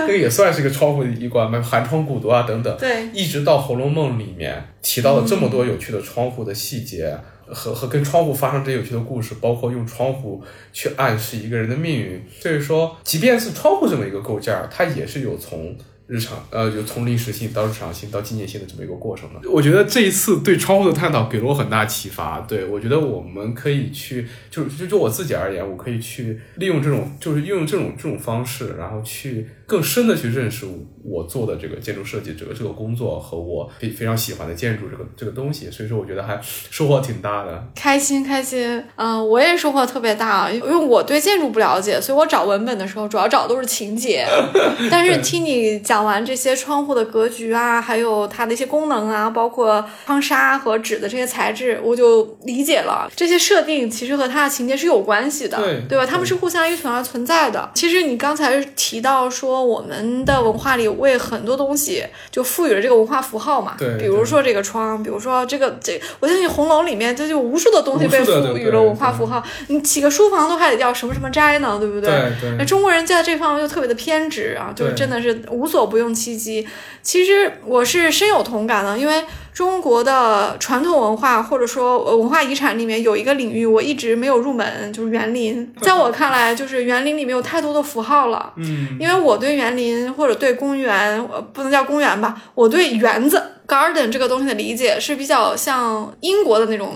[0.00, 2.76] 那个也算是一个窗户的一关嘛，寒窗苦读啊等等。
[2.76, 12.22] 对，一直到《红楼梦》里面提到了这么多有趣的窗户的细节，和和跟窗户发生这些有趣的故事，包括用窗户去暗示一个人的命运。
[12.38, 15.74] 所以说，即便是窗户这么一个构件儿，它也是有从。
[16.06, 19.40] 日常呃，就从临时性到日常性到纪念性的这么一个过程呢。
[19.50, 22.40] 我觉得这一次对窗户的探讨给了我很大启发。
[22.42, 30.64] 对我觉得我们可以去，就就就我自己而言，我可以去利用这种，就是运用这种这种方式，然后去更深的去认识
[31.02, 35.68] 我做的这个建筑设计这个这个工作和我非非常喜欢的建筑这个这个东西。
[35.68, 36.40] 所以说，我觉得还
[36.70, 37.66] 收获挺大的。
[37.74, 44.24] 开心开心，嗯，我也收获特别大，因为我对建筑不了解，所以我找文本的时候主要找都是情节。
[44.88, 45.96] 但是听你讲。
[45.96, 56.04] 讲完这些窗户的格局啊，还有它的一些功能啊，包括窗纱和纸的这些材质，我就理解了这些设定其实和它的情节是有关系的，对对吧？
[56.04, 57.70] 它们是互相依存而存在的。
[57.74, 69.42] 其实你刚才提到说，我们的文化里为很多东西就赋予了这个文化符号嘛，对，比如说这个窗，比如说这个这，我相信红楼里面这就无数的东西被赋予了文化符号。
[69.68, 72.10] 你起个书房都还得叫什么什么斋呢，对不对？
[72.38, 72.56] 对。
[72.58, 75.86] 那中国人在这方面就特别的偏执啊，就是真的是无所。
[75.86, 76.66] 不用其极，
[77.00, 79.24] 其实我是深有同感的，因为
[79.56, 85.72] 中国的传统文化或者说文化遗产里面有一个领域我一直没有入门，就是园林。
[85.80, 88.52] 在我看来，就是园林里面有太多的符号了。
[88.56, 96.92] 嗯，因为我对园林或者对公园，不能叫公园吧，我对园子 （garden） 这个东西的理解是比较像英国的那种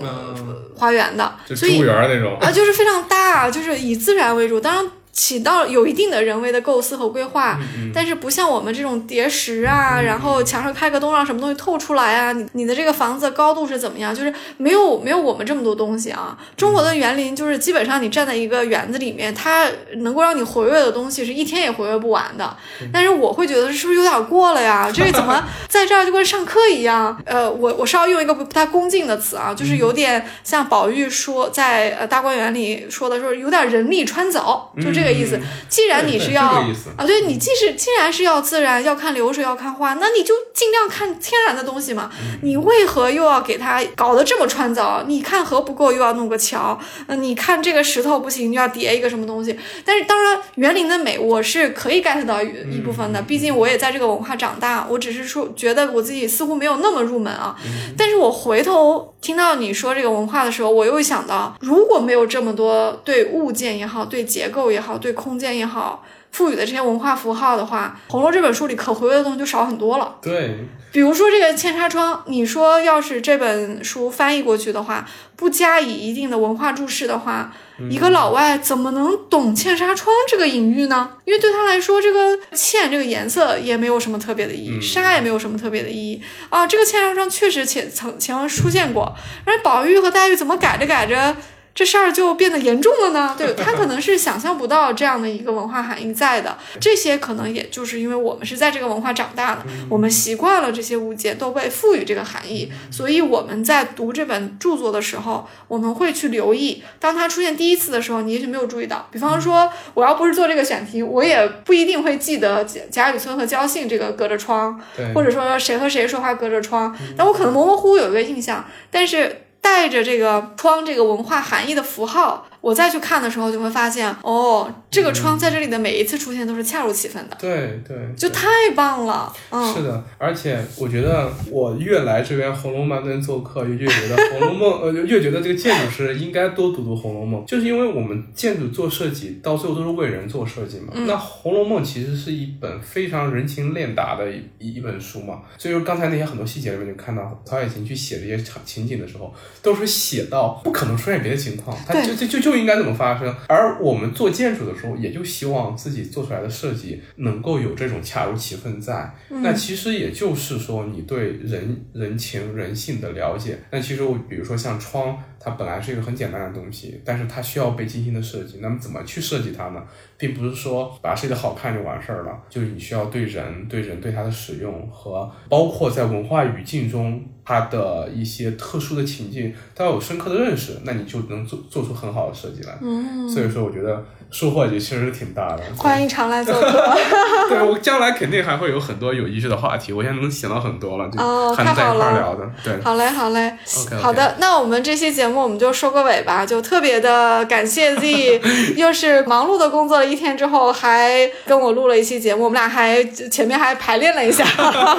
[0.77, 4.59] 花园的，所以那种啊，就是非常大，就是以自然为主。
[4.59, 4.85] 当然。
[5.13, 7.59] 起到有一定的人为的构思和规划，
[7.93, 14.15] 但是不像我们这种叠石啊，然后墙上开个洞让什么东西透出来啊，你你的这个房子高度是怎么样？
[14.15, 16.37] 就是没有没有我们这么多东西啊。
[16.55, 22.55] 中国的园林就是基本上你站在一个园子里面，它能够让你活跃的东西是一天也活跃不完的。
[22.93, 24.89] 但是我会觉得是不是有点过了呀？
[24.95, 27.21] 这个怎么在这儿就跟上课一样？
[27.25, 35.00] 呃，我我稍微用一个不太恭敬的词啊，就是有点像宝玉说在呃大观园里说的说有点人力穿凿，就这。
[35.01, 42.11] 这个意思，既然你是要啊，对你既是既然是要自然，要看流水，要看花，那你就尽量看天然的东西嘛。
[42.43, 45.03] 你为何又要给它搞得这么穿凿？
[45.07, 46.77] 你看河不够，又要弄个桥。
[47.07, 49.57] 呃，你看这个石头不行，就要叠一个什么东西。
[49.83, 54.85] 但是当然，园林的美我是可以 get 到一部分的，毕竟我也在这个文化长大。
[54.87, 57.55] 我只是说，觉得我自己似乎没有那么入门啊。
[57.97, 64.90] 但是我回头听到你说这个文化的时候，我又想到，如果没有这么多对物件也好，对结构也好。
[64.97, 70.15] 对空间也好，赋予的这些文化符号的话，《红楼》这本书里可回味的东西就少很多了。
[70.21, 70.55] 对，
[70.91, 77.53] 比如说这个嵌纱窗，你说要是这本书翻译过去的话，不加以一定的文化注释的话，
[77.89, 81.11] 一个老外怎么能懂嵌纱窗这个隐喻呢？
[81.25, 86.67] 因为对他来说，这个嵌这个颜色也没有什么特别的意义，纱也没有什么特别的意义啊。
[86.67, 89.15] 这个嵌纱窗确实前曾前文出现过，
[89.45, 91.35] 而宝玉和黛玉怎么改着改着？
[91.73, 96.57] 这事儿就变得严重了呢，对 他可能是想象不到这样的一个文化含义在的。
[96.79, 109.07] 这些可能也就是因为我们是在这个文化长大的，我们习惯了这些物件都被赋予这个含义，所以我们在读这本著作的时候，我们会去留意，当它出现第一次的时候，你也许没有注意到。
[109.09, 114.77] 比方说，我要不是做这个选题，我也不一定会记得贾贾雨村和焦信这个隔着窗，
[115.15, 119.43] 或者说谁和谁说话隔着窗，但我可能模模糊糊有一个印象，但是。
[119.61, 122.47] 带着这个窗这个文化含义的符号。
[122.61, 127.35] 我再去看的时候，就会发现，哦，这个窗在这里的每一次出现都是恰如其分的。
[127.39, 129.33] 对对，就太棒了。
[129.49, 140.93] 嗯，是的，而且我觉得我越来这边《红楼梦》跟做客，越觉得《红楼梦》 呃，越觉得这个建筑师应该多读读《红楼梦》，就是因为我们建筑做设计，到最后都是为人做设计嘛。
[140.93, 145.41] 那《红楼梦》其实是一本非常人情练达的一一本书嘛。
[145.57, 153.35] 所以说刚才那些很多细节里面，就看到曹雪芹去写这些场情景的时候，都是写到不可能出现别的情况，它就就就就应该这么发生。
[153.47, 159.13] 而我们做建筑的时候，也就希望自己做出来的设计能够有这种恰如其分在。
[159.29, 163.59] 那其实也就是说，你对人人情人性的了解。
[163.71, 168.59] 那其实我比如说像窗，它本来是一个很简单的东西，但是它需要被精心的设计。
[168.61, 169.83] 那么怎么去设计它呢？
[170.17, 182.77] 并不是说把它设计的好看就完事儿了，就是你需要对人、对人对它的使用和包括在文化语境中它的一些特殊的情境，都要有深刻的认识，那你就能做做出很好的设计来。
[182.81, 185.61] 嗯，所以说我觉得收获也确实挺大的。
[185.77, 186.95] 欢迎常来做客。
[187.49, 192.49] 对我将来肯定还会有很多有意思的话题，我现在能想到很多了，就哦还能在一块太好了儿聊的。
[192.63, 193.53] 对，好嘞，好嘞
[194.01, 198.41] 好的，那我们这期节目我们就收个尾吧，就特别的感谢 Z，
[198.77, 204.45] 又是忙碌的工作了一天之后，还跟我录了一期节目，我们俩还前面还排练了一下，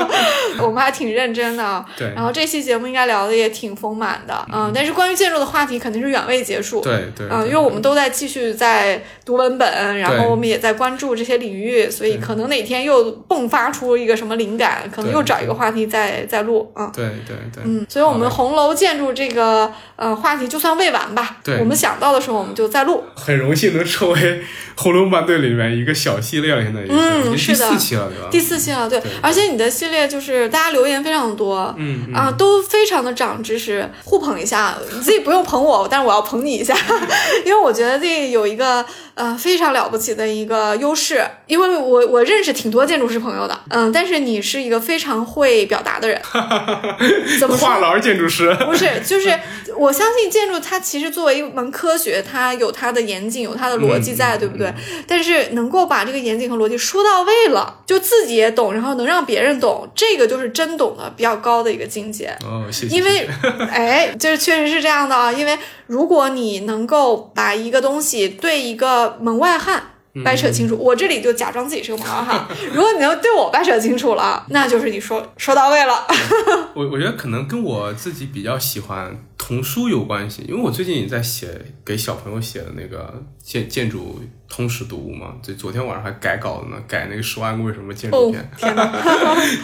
[0.61, 1.83] 我们还挺认真的。
[1.97, 6.83] 对然后这期节目应该聊的也挺丰满的，嗯，但是关于建筑的话题肯定是远未结束。
[6.83, 16.91] 对对，嗯，对因为我们都在继续在读文本，然后我们也在关注这些领域，所以可能哪天又迸发出一个什么灵感，可能又找一个话题再再录啊。
[16.95, 21.37] 对对对，嗯，所以我们红楼建筑这个呃话题就算未完吧。
[21.45, 23.05] 对我们想到的时候我们就再录。
[23.15, 24.19] 很荣幸能成为
[24.77, 28.29] 《红楼梦》队里面一个小系列了，现在已经第四期了，对吧？
[28.31, 31.75] 第四期了，对，而且你的系列就是大家留言非常多，
[32.13, 34.77] 啊，都非常的长知识，互捧一下。
[34.93, 36.77] 你自己不用捧我，但是我要捧你一下，
[37.47, 46.21] 因为我觉得这有一个呃非常了不起的一个优势，因为我我认识挺多建筑师朋友的，嗯，但是你是一个非常会表达的人，
[47.39, 49.39] 怎么说画廊建筑师，不是，就是
[49.77, 54.73] 我相信建筑它其实作为一门科学，它有它的严谨，有它的逻辑在，嗯对不对？
[55.07, 62.35] 但是能够把这个严谨和逻辑说到位了，就自己也懂，然后能让别人懂，这个就是真懂的比较高的一个境界。
[62.45, 62.97] 哦，谢谢。
[62.97, 63.29] 因为
[63.71, 65.31] 哎，这确实是这样的啊。
[65.33, 65.57] 因为
[65.87, 69.83] 如果你能够把一个东西对一个门外汉
[70.25, 72.47] 掰扯清楚，我这里就假装自己是个门外汉。
[72.75, 76.07] 如果你能对我掰扯清楚了，那就是你说 说到位了。
[76.77, 81.49] 我我觉得可能跟我自己比较喜欢童书有关系，因为我最近也在写
[81.85, 88.35] 给小朋友写的那个建建筑通识读物嘛，就昨天晚上还改稿呢，改那个十万个为什么建筑！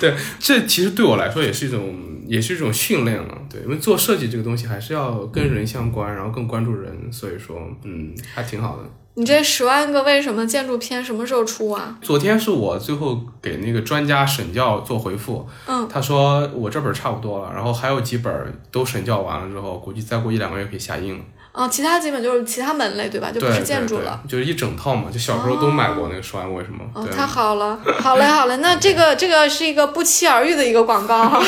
[0.01, 1.95] 对，这其实对我来说也是一种，
[2.27, 3.39] 也是一种训练了。
[3.51, 8.83] 对，因为做设计这个东西还是要跟人相关，然后更关注人，所以说，嗯，还挺好的。
[9.19, 11.99] 你这十万个为什么建筑片什么时候出啊？
[12.01, 18.33] 昨天是我最后给那个专家审教做回复，嗯，他说我这本差不多了，然后还有几本
[18.71, 21.25] 都审教完了之后，估计再过一两个月可以下印了。
[21.59, 23.33] 啊，其他基本就是其他门类对吧？
[23.35, 26.85] 就不是建筑了。，就是一整套嘛，就小时候都买过那个十万个为什么。
[26.95, 31.43] 哦，太好了，好嘞，好嘞，那这个这个是一个不期而遇的一个广告 哈。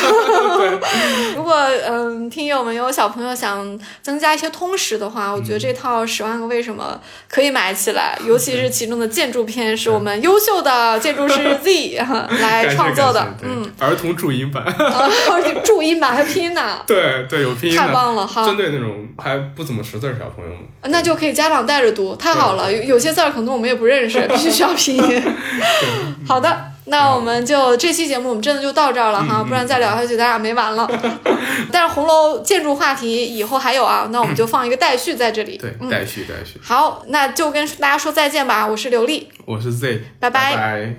[1.37, 1.55] 如果
[1.87, 7.01] 嗯，听友们有小朋友想增加一些通识的话，我觉得这套《十万个为什么》
[7.33, 20.59] 可以买起来，尤其是其中的建筑篇，是我们优秀的建筑师 Z 哈来创作的嗯，儿童注音版，啊， 而且注音版还拼音呢，对对，有拼音，太棒了哈针对那种还不怎么识字儿小朋友们。
[20.91, 22.73] 那就可以家长带着读，太好了。
[22.73, 25.23] 有有些字儿可能我们也不认识，必须 需要拼音。
[26.27, 30.91] 好的，那我们就这期节目我们真的就到这儿了哈，不然再聊下去咱俩没完了。
[31.71, 35.59] 但是红楼建筑话题以后还有啊，那我们就放一个待续在这里。
[35.59, 36.59] 对，嗯，待续待续。
[36.63, 38.67] 好，那就跟大家说再见吧。
[38.67, 39.29] 我是刘丽。
[39.45, 40.95] 我是 Z，拜拜拜拜